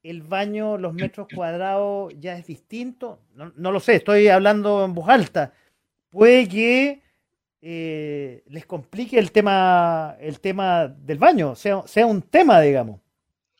[0.01, 3.19] el baño, los metros cuadrados ya es distinto.
[3.35, 5.53] No, no lo sé, estoy hablando en voz alta.
[6.09, 7.01] Puede que
[7.61, 12.99] eh, les complique el tema, el tema del baño, sea, sea un tema, digamos.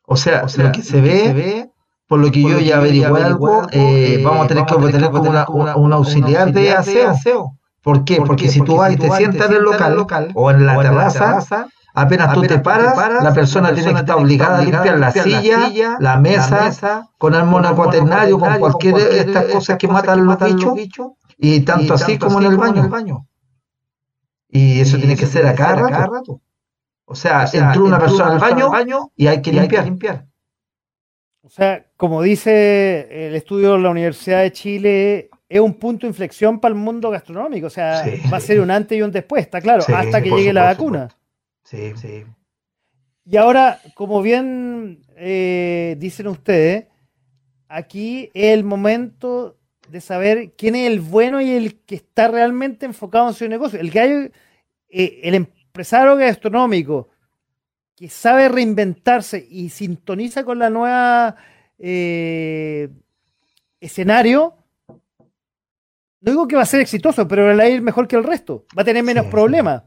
[0.06, 1.70] O sea, lo que se ve,
[2.08, 5.48] por lo que yo ya averigué algo, eh, vamos a tener que tener como una,
[5.48, 7.58] un auxiliar de aseo.
[7.84, 8.22] ¿Por qué?
[8.26, 12.34] Porque si tú vas y te sientas en el local, o en la terraza, apenas
[12.34, 17.10] tú te paras, la persona tiene que estar obligada a limpiar la silla, la mesa,
[17.18, 20.40] con el cuaternario, con cualquier de estas cosas que matan los
[20.76, 22.58] bichos, y tanto así como en el
[22.90, 23.28] baño.
[24.48, 26.40] Y eso tiene que ser a cada, rato.
[27.06, 30.26] O sea, entró una persona al baño, y hay que limpiar.
[31.46, 36.12] O sea, como dice el estudio de la Universidad de Chile, es un punto de
[36.12, 37.68] inflexión para el mundo gastronómico.
[37.68, 40.54] O sea, va a ser un antes y un después, está claro, hasta que llegue
[40.54, 41.10] la vacuna.
[41.64, 42.24] Sí, sí.
[43.26, 46.88] Y ahora, como bien eh, dicen ustedes,
[47.68, 49.58] aquí es el momento
[49.90, 53.80] de saber quién es el bueno y el que está realmente enfocado en su negocio.
[53.80, 54.32] El que hay,
[54.90, 57.10] eh, el empresario gastronómico
[57.96, 61.36] que sabe reinventarse y sintoniza con la nueva
[61.80, 62.90] eh,
[63.80, 64.56] escenario,
[66.24, 68.66] no digo que va a ser exitoso, pero va a ir mejor que el resto,
[68.78, 69.84] va a tener menos problemas.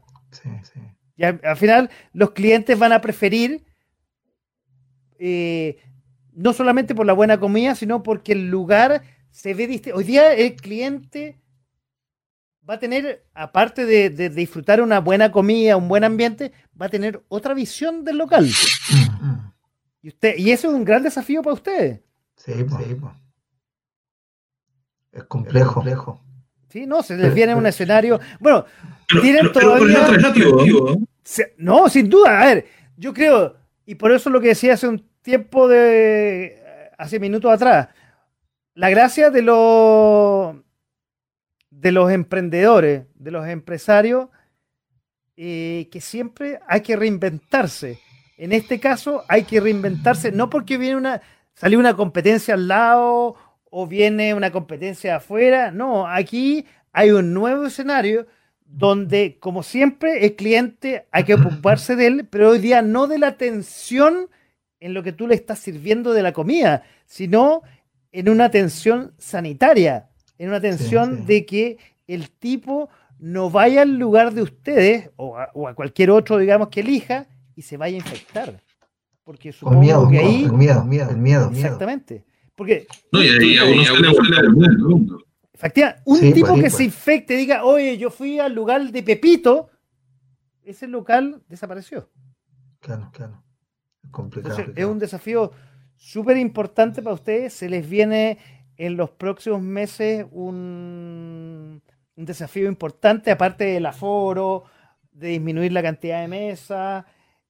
[1.15, 3.65] Y al, final los clientes van a preferir
[5.17, 5.77] eh,
[6.33, 9.97] no solamente por la buena comida, sino porque el lugar se ve distinto.
[9.97, 11.41] Hoy día el cliente
[12.69, 17.23] va a tener, aparte de, disfrutar una buena comida, un buen ambiente, va a tener
[17.29, 18.47] otra visión del local.
[20.03, 22.01] y, usted, y eso es un gran desafío para ustedes.
[22.35, 22.85] Sí, pues.
[25.13, 26.21] Es complejo.
[26.69, 28.19] Sí, no, se les viene un escenario.
[28.39, 28.65] Bueno,
[29.21, 30.07] tienen todavía.
[31.57, 32.41] no, sin duda.
[32.41, 32.65] A ver,
[32.97, 33.55] yo creo,
[33.85, 36.61] y por eso lo que decía hace un tiempo de.
[36.97, 37.89] hace minutos atrás,
[38.73, 40.55] la gracia de los
[41.69, 44.29] de los emprendedores, de los empresarios,
[45.35, 47.99] eh, que siempre hay que reinventarse.
[48.37, 51.21] En este caso hay que reinventarse, no porque viene una,
[51.53, 53.35] salió una competencia al lado
[53.69, 58.27] o viene una competencia afuera, no, aquí hay un nuevo escenario
[58.65, 63.19] donde, como siempre, el cliente hay que ocuparse de él, pero hoy día no de
[63.19, 64.29] la atención
[64.79, 67.61] en lo que tú le estás sirviendo de la comida, sino
[68.11, 72.89] en una atención sanitaria, en una atención de que el tipo
[73.19, 77.77] no vaya al lugar de ustedes o a, cualquier otro, digamos, que elija y se
[77.77, 78.61] vaya a infectar.
[79.23, 80.43] Porque supongo miedo, que ahí...
[80.43, 81.49] El miedo, miedo, miedo.
[81.51, 82.23] Exactamente.
[82.57, 82.87] Porque...
[83.11, 85.23] No, y ahí a uno se le vuelve el mundo.
[85.53, 89.69] Efectivamente, un tipo que se infecte diga, oye, yo fui al lugar de Pepito,
[90.63, 92.09] ese local desapareció.
[92.79, 93.43] Claro, claro.
[94.03, 94.57] Es complicado.
[94.75, 95.51] es un desafío
[95.95, 97.53] súper importante para ustedes.
[97.53, 98.39] Se les viene
[98.75, 101.83] en los próximos meses un,
[102.15, 104.63] un desafío importante, aparte del aforo,
[105.11, 107.05] de disminuir la cantidad de mesas,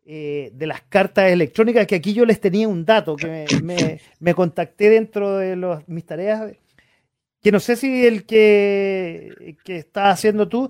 [0.10, 3.46] eh, de las cartas electrónicas, que aquí yo les tenía un dato, que
[4.22, 6.54] me, contacté dentro de los, mis tareas,
[7.42, 10.70] que no sé si el que, que estás haciendo tú,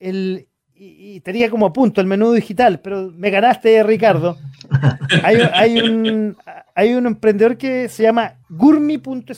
[0.00, 4.36] el, y, tenía como punto el menú digital, pero me ganaste, Ricardo.
[5.22, 6.36] Hay, hay, un,
[6.74, 9.30] hay un emprendedor que se llama Gurmi.cl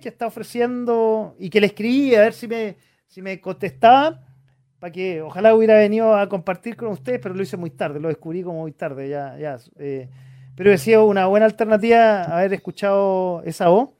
[0.00, 2.76] que está ofreciendo y que le escribí a ver si me,
[3.06, 4.22] si me contestaba
[4.80, 8.08] para que ojalá hubiera venido a compartir con ustedes, pero lo hice muy tarde, lo
[8.08, 9.58] descubrí como muy tarde, ya, ya.
[9.78, 10.08] Eh,
[10.56, 13.90] pero decía una buena alternativa haber escuchado esa voz.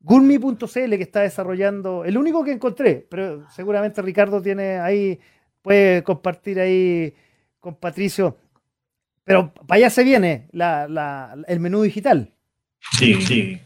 [0.00, 5.20] Gurmi.cl que está desarrollando, el único que encontré, pero seguramente Ricardo tiene ahí
[5.60, 7.14] puede compartir ahí
[7.60, 8.36] con Patricio.
[9.24, 12.32] Pero para allá se viene la, el menú digital.
[12.98, 13.60] Sí, sí.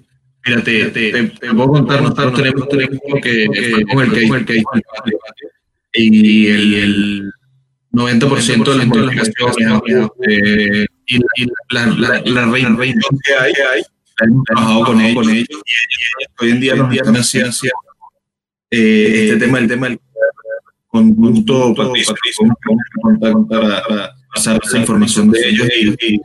[0.44, 3.50] Mira, te, te, puedo contar, nosotros tenemos, tenemos que, el
[4.12, 4.62] que, el que
[5.96, 7.32] y el, el
[7.92, 9.80] 90% de las modificaciones
[10.28, 11.18] eh, y,
[11.70, 13.52] la, la, la, reinvención que hay,
[14.20, 15.48] hemos trabajado con ellos, con ellos.
[15.50, 17.56] Y hoy en día nos están haciendo
[18.70, 20.00] eh, este tema, el tema del
[20.88, 22.14] con gusto, Patricio,
[23.20, 26.20] para, para pasar esa información de ellos y, y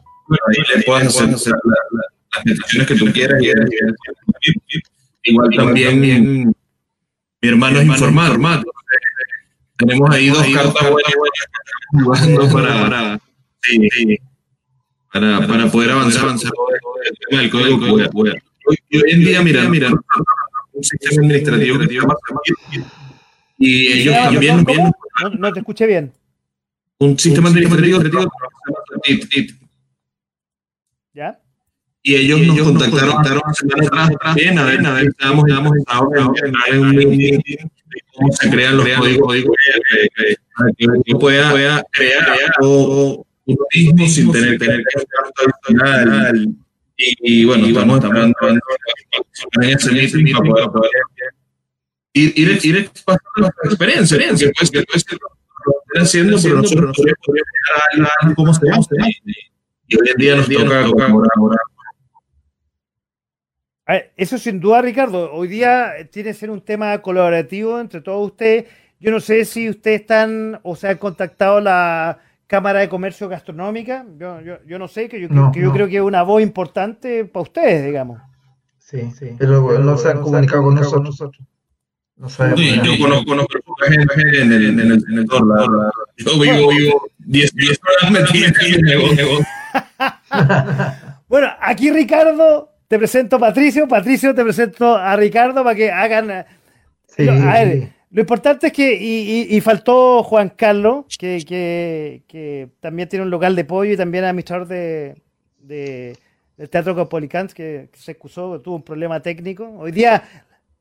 [0.75, 2.03] le puedas hacer, hacer la, la,
[2.35, 3.41] las meditaciones que tú quieras.
[3.41, 3.49] Y,
[4.49, 4.81] y,
[5.23, 6.45] igual también mi
[7.41, 8.63] hermano es informal.
[9.81, 10.87] Tenemos ahí dos cartas
[11.91, 13.19] jugando para, para,
[13.63, 14.17] sí,
[15.11, 16.51] para, para poder avanzar, avanzar
[17.05, 18.09] el tema del código QR.
[18.67, 19.89] Hoy en día, mira, mira,
[20.73, 22.17] un sistema administrativo que tiene más
[23.57, 26.11] y ellos también, no, no, te escuché bien.
[26.97, 29.60] Un sistema administrativo ¿Ya?
[32.03, 36.41] Y ellos, nos contactaron, contactaron semana atrás también, a ver, a ver, estábamos, estábamos
[36.71, 38.87] en un meeting de cómo se crean los
[39.19, 39.55] códigos
[40.57, 40.71] para
[41.05, 43.23] que pueda, crear o
[43.73, 46.31] mismo sin tener, tener que nada.
[46.97, 48.33] Y, y bueno, estamos, estamos
[49.61, 50.91] en ese meeting para poder, poder
[52.13, 55.05] ir, ir, ir pasando la experiencia, experiencia pues, que pues,
[55.95, 57.17] lo haciendo, pero nosotros podemos
[58.23, 58.85] a cómo se llama.
[59.87, 61.59] Y hoy en día nos toca colaborar.
[64.15, 65.33] Eso sin duda, Ricardo.
[65.33, 68.65] Hoy día tiene que ser un tema colaborativo entre todos ustedes.
[68.99, 74.05] Yo no sé si ustedes están o se han contactado la Cámara de Comercio Gastronómica.
[74.17, 75.73] Yo, yo, yo no sé, que yo, no, que yo no.
[75.73, 78.21] creo que es una voz importante para ustedes, digamos.
[78.77, 79.35] Sí, sí.
[79.37, 81.17] Pero no se han comunicado con nosotros.
[82.17, 85.25] No sí, yo conozco, conozco gente en el, en el, en el.
[86.17, 89.25] Yo vivo, vivo 10 horas metido en el negocio.
[91.27, 96.45] bueno, aquí Ricardo, te presento a Patricio, Patricio te presento a Ricardo para que hagan...
[97.07, 97.89] Sí, a ver, sí.
[98.09, 103.23] lo importante es que, y, y, y faltó Juan Carlos, que, que, que, también tiene
[103.23, 105.21] un local de pollo y también administrador de,
[105.59, 106.17] de,
[106.57, 109.73] del Teatro Copolicans, que, que se excusó, tuvo un problema técnico.
[109.77, 110.21] Hoy día...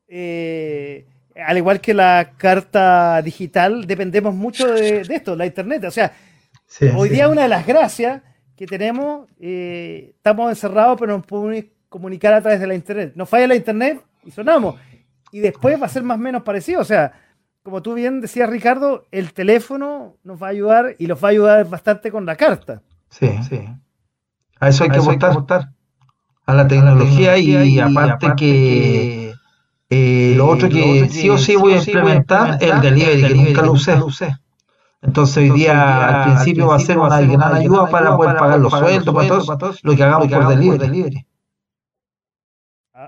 [0.08, 1.06] Eh,
[1.36, 5.84] al igual que la carta digital, dependemos mucho de, de esto, la internet.
[5.84, 6.12] O sea,
[6.66, 7.14] sí, hoy sí.
[7.14, 8.20] día una de las gracias
[8.56, 13.12] que tenemos, eh, estamos encerrados, pero nos podemos comunicar a través de la internet.
[13.14, 14.76] Nos falla la internet y sonamos.
[15.30, 16.80] Y después va a ser más o menos parecido.
[16.80, 17.12] O sea,
[17.62, 21.32] como tú bien decías, Ricardo, el teléfono nos va a ayudar y los va a
[21.32, 22.80] ayudar bastante con la carta.
[23.10, 23.68] Sí, sí.
[24.58, 25.68] A eso hay, a que, eso votar, hay que votar.
[26.46, 29.34] A la tecnología, a la tecnología y, y, aparte, aparte que, que
[29.92, 33.62] Eh, lo otro que sí o sí voy a implementar es el delivery, que nunca
[33.62, 34.36] lo usé.
[35.02, 38.72] Entonces hoy día al principio va a ser una gran ayuda para poder pagar los
[38.72, 41.26] sueldos, para todo lo que hagamos por delivery.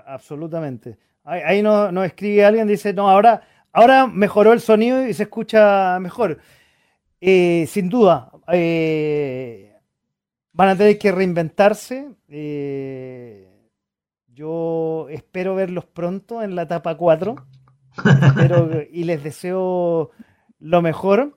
[0.05, 0.97] Absolutamente.
[1.23, 6.39] Ahí nos, escribe alguien, dice, no, ahora, ahora mejoró el sonido y se escucha mejor.
[7.21, 9.73] Eh, sin duda, eh,
[10.51, 12.09] van a tener que reinventarse.
[12.27, 13.49] Eh,
[14.27, 17.35] yo espero verlos pronto en la etapa 4.
[18.91, 20.11] y les deseo
[20.59, 21.33] lo mejor.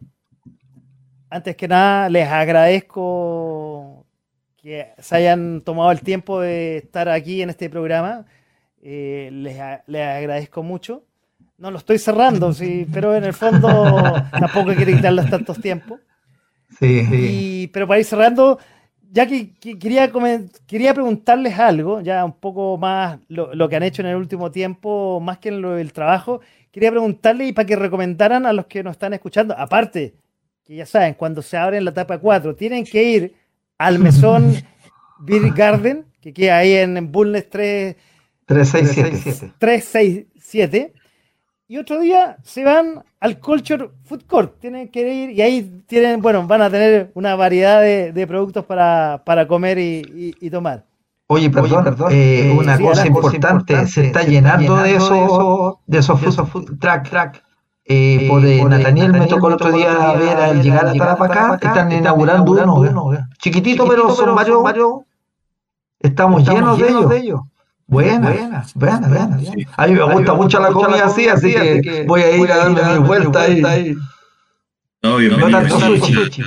[1.30, 4.06] Antes que nada, les agradezco
[4.56, 8.26] que se hayan tomado el tiempo de estar aquí en este programa.
[8.82, 11.04] Eh, les, agradezco mucho.
[11.58, 13.68] No lo estoy cerrando, sí, pero en el fondo
[14.30, 16.00] tampoco quiero quitarles tantos tiempos.
[16.78, 18.58] Sí, pero para ir cerrando,
[19.10, 20.10] ya que, quería,
[20.66, 25.20] quería preguntarles algo, ya un poco más lo, que han hecho en el último tiempo,
[25.20, 26.40] más que en lo del trabajo,
[26.70, 30.14] quería preguntarles y para que recomendaran a los que nos están escuchando, aparte,
[30.64, 33.34] que ya saben, cuando se abre la etapa 4, tienen que ir
[33.78, 34.54] al mesón
[35.20, 37.96] Beer Garden, que queda ahí en Bulnes 3
[38.46, 39.52] 367.
[39.58, 40.92] 367.
[41.68, 44.60] Y otro día se van al Culture Food Court.
[44.60, 49.46] Tienen que ir y ahí tienen, bueno, van a tener una variedad de, productos para,
[49.48, 50.84] comer y, tomar.
[51.28, 56.20] Oye, perdón, perdón eh, eh, una cosa importante, se está llenando de esos de esos
[56.48, 57.42] food, track, track.
[57.84, 61.90] Eh, por, Nathaniel, me tocó el otro día ver al llegar a para acá, están
[61.90, 64.62] inaugurando uno, chiquitito, pero son varios,
[65.98, 67.40] estamos, llenos, de ellos.
[67.88, 69.38] Buena, buena, buena,
[69.76, 72.82] A mí me gusta mucho la comida así, así que voy a ir a darle
[73.00, 73.94] mi vuelta ahí.
[75.02, 75.48] No, bienvenido.
[75.48, 76.42] No tanto sushi.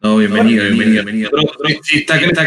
[0.00, 1.30] No, bienvenido, bienvenido, bienvenido.
[1.82, 2.46] Sí, está, está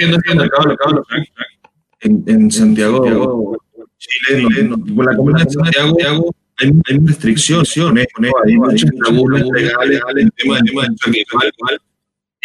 [2.00, 3.58] en, en Santiago,
[3.98, 8.08] Chile, por la comida de Santiago hay, hay restricciones,
[8.46, 11.78] hay muchas lagunas legales en tema de tema de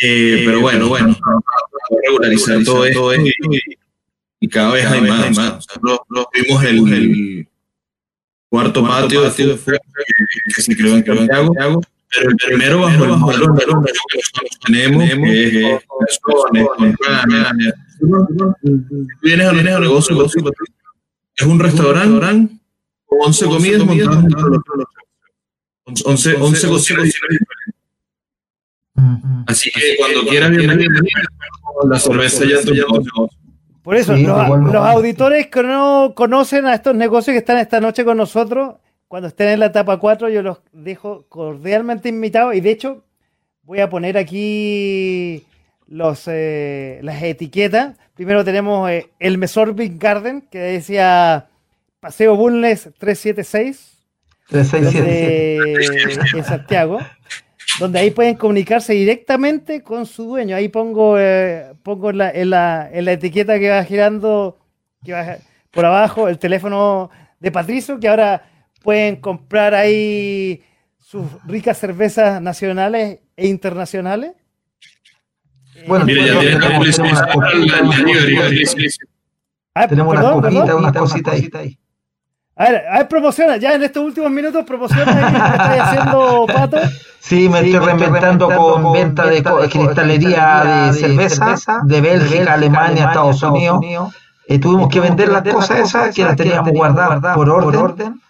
[0.04, 1.16] eh, pero bueno, bueno,
[2.02, 3.12] regularizar todo esto
[4.42, 5.36] y cada vez hay más.
[5.36, 5.66] más.
[5.80, 7.48] Nosotros vimos el, el
[8.48, 9.56] cuarto patio de que,
[10.54, 15.74] que se creó en Santiago, pero el primero bajo el modelo que nosotros tenemos, que
[15.74, 15.80] es.
[19.22, 20.26] Vienes a a negocio,
[21.36, 22.58] es un restaurante
[23.06, 27.48] con 11 comidas montadas dentro de los 11, 11 cocinas diferentes.
[29.46, 30.90] Así que cuando quieras, bienvenido.
[31.88, 33.30] La cerveza ya en tu negocio.
[33.82, 38.16] Por eso, los, auditores que no conocen a estos negocios que están esta noche con
[38.16, 38.76] nosotros,
[39.08, 42.54] cuando estén en la etapa 4, yo los dejo cordialmente invitados.
[42.54, 43.04] Y de hecho,
[43.64, 45.44] voy a poner aquí
[45.88, 47.96] los, eh, las etiquetas.
[48.14, 51.48] Primero tenemos eh, el Mesor Big Garden, que decía
[51.98, 53.88] Paseo Bulnes 376.
[54.48, 56.38] 367.
[56.38, 56.98] en Santiago
[57.78, 60.56] donde ahí pueden comunicarse directamente con su dueño.
[60.56, 64.58] Ahí pongo, eh, pongo en, la, en, la, en, la, etiqueta que va girando
[65.04, 65.38] que va
[65.70, 68.44] por abajo el teléfono de Patricio, que ahora
[68.82, 70.62] pueden comprar ahí
[70.98, 74.32] sus ricas cervezas nacionales e internacionales.
[75.86, 76.40] Bueno, mira, ya
[79.88, 81.78] tenemos una una cosita ahí.
[82.54, 86.76] A ver, a ver, promociona, ya en estos últimos minutos promociona que estáis haciendo, Pato.
[87.18, 94.12] Sí, me estoy reinventando con, venta de, cristalería de, cerveza, de Bélgica, Alemania, Estados Unidos.
[94.46, 98.20] Eh, tuvimos que vender las cosas esas que las teníamos guardadas por orden.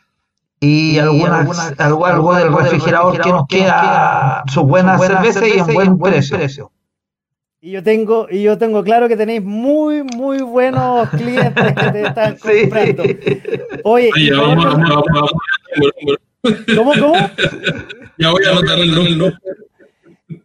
[0.61, 5.99] Y, algunas, algo, algo del refrigerador que nos queda su buena cerveza y en buen
[5.99, 6.71] precio.
[7.65, 12.03] Y yo tengo, y yo tengo claro que tenéis muy, muy buenos clientes que te
[12.03, 13.05] están comprando.
[13.85, 14.11] Oye,
[16.75, 17.15] ¿cómo, cómo?
[18.19, 19.39] Ya voy a anotar el nombre.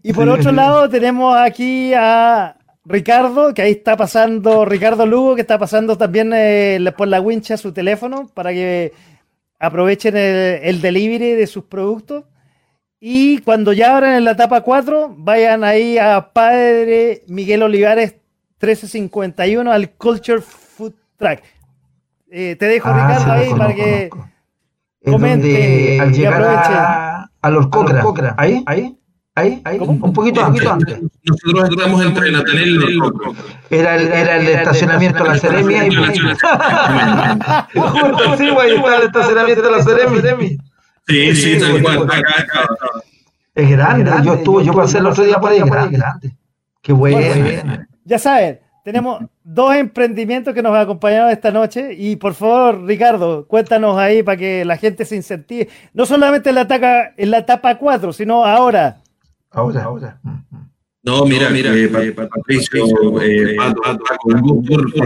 [0.04, 5.42] Y por otro lado tenemos aquí a Ricardo, que ahí está pasando, Ricardo Lugo, que
[5.42, 8.94] está pasando también eh, por la wincha su teléfono para que
[9.58, 12.26] aprovechen el, el delivery de sus productos.
[13.00, 18.16] Y cuando ya abran en la etapa 4, vayan ahí a Padre Miguel Olivares
[18.60, 21.44] 1351 al Culture Food Track.
[22.32, 24.10] Eh, te dejo, ah, Ricardo, ahí para que
[25.06, 28.34] comente al llegar a, a, los Cocra.
[28.36, 28.98] Ahí, ahí,
[29.36, 29.78] ahí, ahí.
[29.80, 31.00] Un poquito, un poquito antes.
[31.24, 33.12] Nosotros estamos entre Natanel y los
[33.70, 35.88] Era el, era el estacionamiento de la Ceremia.
[35.88, 35.96] Y...
[37.80, 40.58] Justo, sí, güey, está el estacionamiento de la Ceremia.
[41.08, 42.08] Sí, sí, tal cual.
[43.56, 44.12] Es grande.
[44.24, 46.36] Yo estuve, yo pasé el otro día por ahí, grande.
[46.82, 47.20] Qué bueno.
[48.06, 53.46] Ya saben, tenemos dos emprendimientos que nos han acompañado esta noche y por favor, Ricardo,
[53.46, 57.40] cuéntanos ahí para que la gente se incentive, no solamente en la, etapa, en la
[57.40, 58.98] etapa 4, sino ahora.
[59.52, 60.20] Ahora, ahora.
[61.04, 62.86] No, mira, mira, eh, Patricio,
[63.22, 65.02] eh, Pato, Paco, un gusto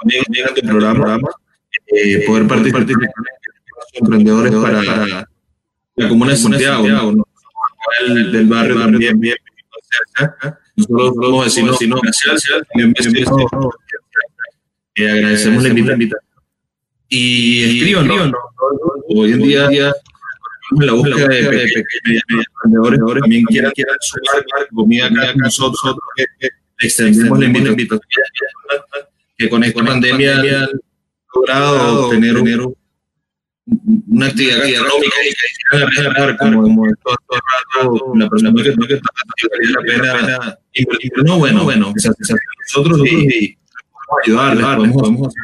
[0.00, 0.24] también
[0.56, 1.18] en programa,
[1.86, 2.86] eh, poder participar
[3.92, 4.82] emprendedores para
[5.96, 7.24] la comuna de Santiago, ¿no?
[8.06, 9.36] el, del barrio también, bien,
[10.76, 13.50] nosotros sino gracias, bienvenido,
[14.94, 16.20] eh, agradecemos la invitación.
[17.08, 18.32] Y escriban,
[19.08, 25.42] hoy en día en la búsqueda de pequeños emprendedores también quieran, sumar comida acá con
[25.42, 26.48] nosotros, que
[26.80, 28.00] extendemos la invitación.
[29.36, 30.68] que con esta pandemia han
[31.34, 32.76] logrado tener un
[34.08, 37.40] una actividad económica y que quisieran arriesgar como, como todo, todo
[37.74, 39.08] rato la persona que no que está
[39.50, 41.12] valía la pena invertir.
[41.24, 43.56] No, bueno, bueno, nosotros y,
[44.24, 45.34] podemos ayudarles, podemos, podemos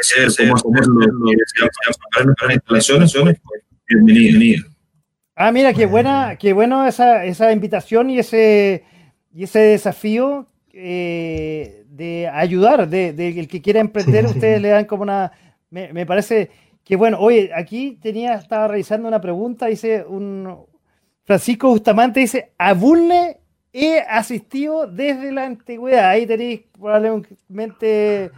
[0.00, 3.40] hacer, podemos hacerlo, y nuestras instalaciones,
[3.88, 4.66] bienvenido.
[5.34, 8.84] Ah, mira, qué buena, qué bueno esa, esa invitación y ese,
[9.34, 14.86] y ese desafío eh, de ayudar, de, de, el que quiera emprender, ustedes le dan
[14.86, 15.32] como una,
[15.70, 16.50] me, me parece
[16.86, 20.56] que bueno, oye, aquí tenía, estaba revisando una pregunta, dice un
[21.24, 23.40] Francisco Bustamante, dice, a Bulne
[23.72, 26.10] he asistido desde la antigüedad.
[26.10, 28.30] Ahí tenéis probablemente,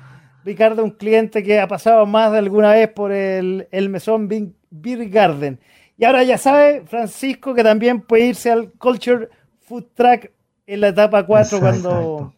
[0.46, 4.28] Ricardo, un cliente que ha pasado más de alguna vez por el, el mesón
[4.70, 5.60] Beer Garden.
[5.98, 9.28] Y ahora ya sabe, Francisco, que también puede irse al Culture
[9.60, 10.32] Food Track
[10.66, 12.32] en la etapa 4 cuando,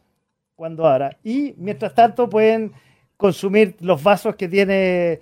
[0.57, 1.17] cuando ahora.
[1.23, 2.73] Y mientras tanto pueden
[3.17, 5.21] consumir los vasos que tiene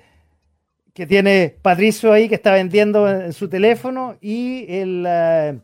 [0.98, 5.56] que tiene Patricio ahí que está vendiendo en, su teléfono y el uh,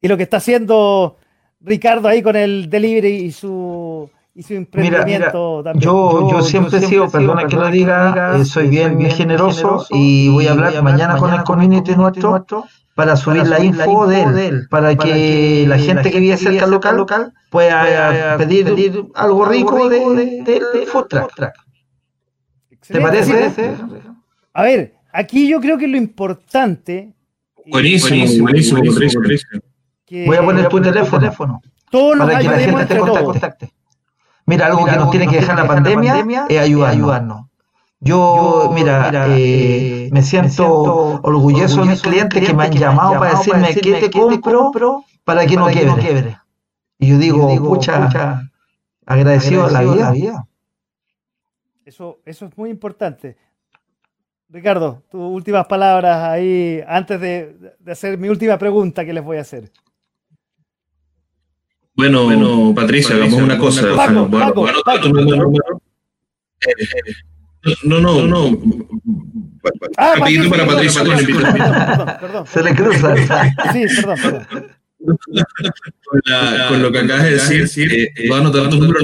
[0.00, 1.16] y lo que está haciendo
[1.60, 5.82] Ricardo ahí con el delivery y su y su emprendimiento también.
[5.82, 10.28] Yo, yo, siempre he sido, perdona que lo diga, eh, soy bien, bien generoso y
[10.28, 12.44] voy a hablar mañana con el community nuestro
[12.94, 17.32] para subir la info de él, para que la gente que vive cerca local, local
[17.50, 21.69] pueda pedir, algo rico del de, food track.
[22.90, 23.76] ¿Te parece?
[24.52, 27.14] A ver, aquí yo creo que lo importante.
[27.66, 29.22] Buenísimo, buenísimo, buenísimo.
[30.26, 31.60] Voy a poner tu teléfono,
[32.18, 33.72] para que la gente te contacte.
[34.46, 37.46] Mira, algo que nos tiene que dejar la pandemia es ayudarnos.
[38.02, 43.74] Yo, mira, eh, me siento orgulloso de mis clientes que me han llamado para decirme
[43.74, 46.38] qué te compro para que no quiebre.
[46.98, 48.50] Y yo digo, pucha,
[49.06, 50.46] agradecido a la vida.
[51.90, 53.36] Eso, eso es muy importante.
[54.48, 59.40] Ricardo, tus últimas palabras ahí antes de, hacer mi última pregunta que les voy a
[59.40, 59.72] hacer.
[61.94, 63.88] Bueno, bueno Patricia, hagamos una cosa.
[67.82, 68.62] No, no, no.
[69.96, 70.14] Ah,
[70.48, 71.02] para Patricia.
[71.02, 73.16] Perdón, perdón, Se le cruza.
[73.72, 74.46] Sí, perdón, perdón.
[76.68, 79.00] Con, lo que acabas de decir, eh, voy a anotar tu número,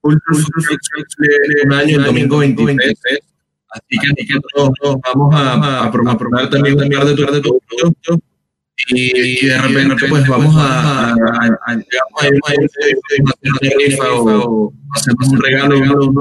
[0.00, 0.20] poner
[1.64, 2.94] un año, el domingo 23.
[3.70, 4.40] Así que, así
[5.04, 8.18] vamos a, a, promover también un par de tus productos
[8.86, 11.76] y, de repente pues vamos a, a, a,
[14.12, 16.14] o hacemos un regalo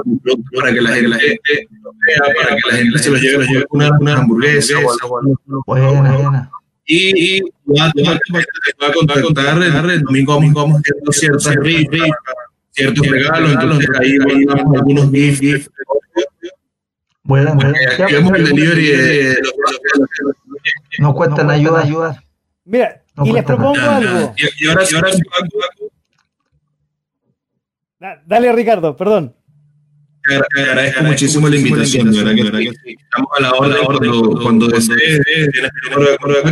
[0.55, 1.67] para que la gente
[2.05, 5.37] vea, para que la gente se lo lleve, una, hamburguesa o algo.
[5.65, 6.51] Buena,
[6.85, 7.41] Y, y
[7.79, 12.09] va, a contactar el domingo, vamos a hacer ciertas rifas
[12.77, 15.69] ciertos regalos, entonces ahí mandamos algunos gifs.
[17.23, 17.73] Bueno, bueno.
[18.35, 19.37] el delivery de
[20.99, 22.23] No cuentan ayuda, ayudar.
[22.63, 24.33] Mira, y les propongo algo.
[24.37, 25.11] Y, ahora, y ahora
[28.25, 29.35] Dale, Ricardo, perdón.
[30.23, 35.21] Te agradezco muchísimo la invitación, de verdad que, estamos a la hora cuando, cuando desees,
[35.23, 36.43] tienes de acuerdo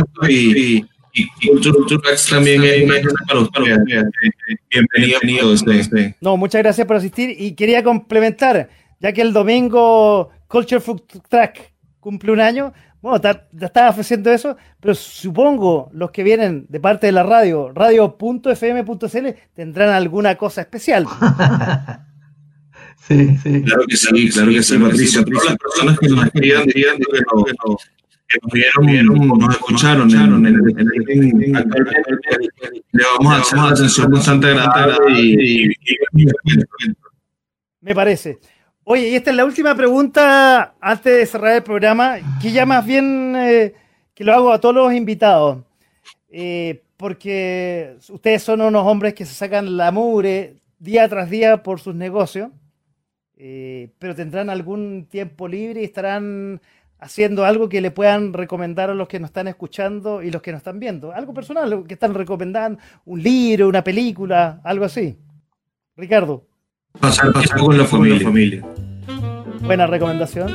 [1.16, 1.98] y y, Culture
[2.30, 3.78] también es para ustedes.
[4.70, 6.14] Bienvenido, este.
[6.20, 8.68] No, muchas gracias por asistir y quería complementar,
[9.00, 12.72] ya que el domingo Culture Food Track cumple un año.
[13.00, 13.30] Bueno, te,
[13.64, 19.90] estaba ofreciendo eso, pero supongo los que vienen de parte de la radio, radio.fm.cl, tendrán
[19.90, 21.06] alguna cosa especial.
[23.08, 23.62] sí, sí.
[23.62, 25.24] Claro que sí, claro que sí, Patricia.
[25.24, 27.78] Todas las personas que nos escriban dirían que no,
[28.42, 31.52] nos vieron, vieron nos escucharon en, el, en, el,
[32.92, 35.70] le vamos a hacer una atención bastante grande y,
[37.80, 38.38] me parece.
[38.82, 42.84] Oye, y esta es la última pregunta antes de cerrar el programa, que ya más
[42.84, 43.74] bien eh,
[44.14, 45.58] que lo hago a todos los invitados,
[46.28, 51.80] eh, porque ustedes son unos hombres que se sacan la mugre día tras día por
[51.80, 52.50] sus negocios,
[53.36, 56.60] eh, pero tendrán algún tiempo libre y estarán
[56.98, 60.52] haciendo algo que le puedan recomendar a los que nos están escuchando y los que
[60.52, 61.12] nos están viendo.
[61.12, 65.18] Algo personal, lo que están recomendando, un libro, una película, algo así.
[65.96, 66.46] Ricardo.
[67.00, 68.64] Pasar, pasar con la familia.
[69.62, 70.52] Buena recomendación.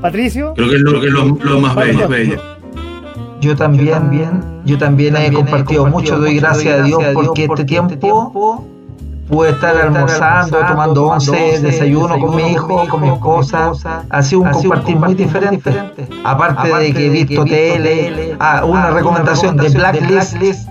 [0.00, 0.54] Patricio.
[0.54, 2.40] Creo que es lo, más bello.
[3.40, 8.73] Yo también, yo también he compartido mucho, doy gracias a Dios porque este tiempo
[9.28, 13.72] pude estar almorzando, tomando once, desayuno con mi hijo, con mi esposa.
[14.10, 15.72] Ha sido un compartir muy diferente.
[16.24, 20.68] Aparte de que he visto tele, ah, una recomendación de Blacklist,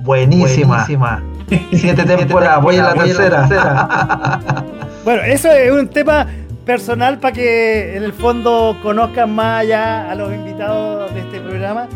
[0.00, 0.86] buenísima.
[1.72, 4.40] Siete temporadas, voy a la tercera.
[5.02, 6.26] Bueno, eso es un tema
[6.66, 11.88] personal para que en el fondo conozcan más allá a los invitados de este programa.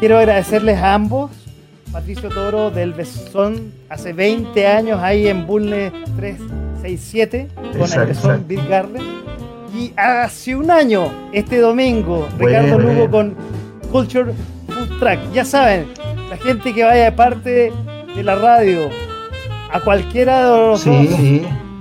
[0.00, 1.30] Quiero agradecerles a ambos
[1.92, 7.48] Patricio Toro del Besón, hace 20 años ahí en Bulne 367
[7.78, 9.02] con el Besón Big Garden.
[9.74, 13.34] Y hace un año, este domingo, Ricardo Lugo con
[13.90, 14.32] Culture
[14.66, 15.32] Food Track.
[15.32, 15.86] Ya saben,
[16.28, 17.72] la gente que vaya de parte
[18.14, 18.90] de la radio
[19.72, 20.86] a cualquiera de los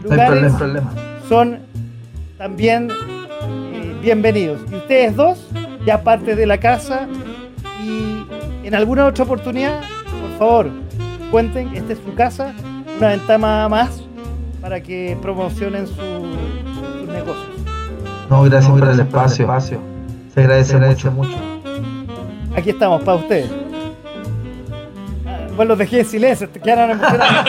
[0.03, 0.53] lugares
[1.27, 1.59] son
[2.37, 4.61] también eh, bienvenidos.
[4.71, 5.47] Y ustedes dos,
[5.85, 7.07] ya parte de la casa
[7.83, 9.96] y en alguna otra oportunidad por
[10.37, 10.69] favor,
[11.31, 12.53] cuenten, esta es su casa,
[12.97, 14.03] una ventana más
[14.61, 15.97] para que promocionen sus
[17.07, 17.57] negocios.
[18.29, 19.79] No, gracias, por, el espacio.
[20.33, 21.37] Se agradece, mucho.
[22.55, 23.49] Aquí estamos para ustedes.
[25.55, 27.45] Bueno, los dejé en silencio, te quedaron emocionados.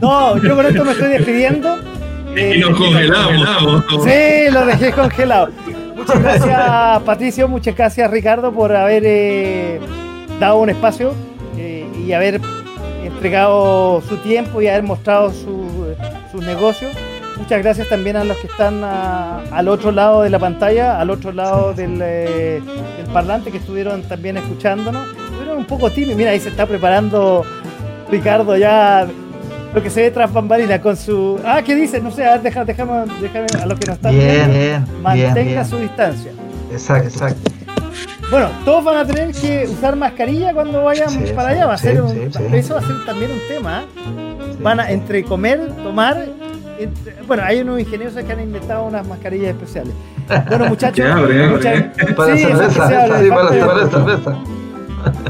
[0.00, 1.78] no, yo con esto me estoy despidiendo.
[2.36, 3.84] y nos congelamos.
[4.04, 5.48] Sí, lo dejé congelado.
[6.06, 7.48] Muchas gracias, Patricio.
[7.48, 9.80] Muchas gracias, Ricardo, por haber eh,
[10.38, 11.14] dado un espacio
[11.56, 12.42] eh, y haber
[13.02, 16.92] entregado su tiempo y haber mostrado sus negocios.
[17.38, 21.32] Muchas gracias también a los que están al otro lado de la pantalla, al otro
[21.32, 22.60] lado del, eh,
[22.98, 25.08] del, parlante, que estuvieron también escuchándonos.
[25.08, 26.16] Estuvieron un poco tímidos.
[26.16, 27.44] Mira, ahí se está preparando
[28.10, 29.08] Ricardo ya
[29.74, 31.40] lo que se ve tras bambalina con su.
[31.44, 32.00] Ah, ¿qué dice?
[32.00, 32.66] No sé, a ver, déjame,
[33.20, 34.98] déjame, a los que nos están bien, viendo.
[35.02, 36.30] mantenga su distancia.
[36.70, 37.50] Exacto, exacto.
[38.30, 41.66] Bueno, todos van a tener que usar mascarilla cuando vayan para allá.
[41.66, 43.82] Va a ser un, eso va a ser también un tema.
[43.82, 44.56] ¿eh?
[44.60, 46.24] Van a entre comer, tomar.
[47.26, 49.92] bueno, hay unos ingeniosos que han inventado unas mascarillas especiales.
[50.48, 51.04] Bueno, muchachos.
[51.50, 51.82] muchas,
[52.16, 54.36] para sí, cerveza, sí, para la cerveza.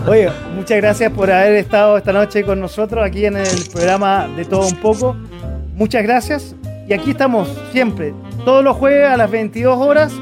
[0.06, 4.44] Oye, muchas gracias por haber estado esta noche con nosotros aquí en el programa de
[4.44, 5.16] todo un poco.
[5.74, 6.54] Muchas gracias.
[6.88, 8.12] Y aquí estamos siempre,
[8.44, 10.12] todos los jueves a las 22 horas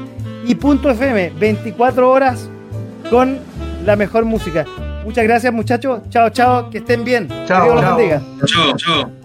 [0.45, 2.49] y punto FM, 24 horas
[3.09, 3.39] con
[3.85, 4.65] la mejor música.
[5.03, 6.01] Muchas gracias muchachos.
[6.09, 6.69] Chao, chao.
[6.69, 7.27] Que estén bien.
[7.45, 7.63] Chao.
[7.63, 8.21] Que Dios los bendiga.
[8.45, 9.22] Chao, chao.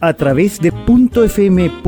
[0.00, 1.86] A través de .fm.cl.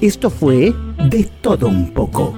[0.00, 0.74] Esto fue
[1.08, 2.34] De Todo Un poco.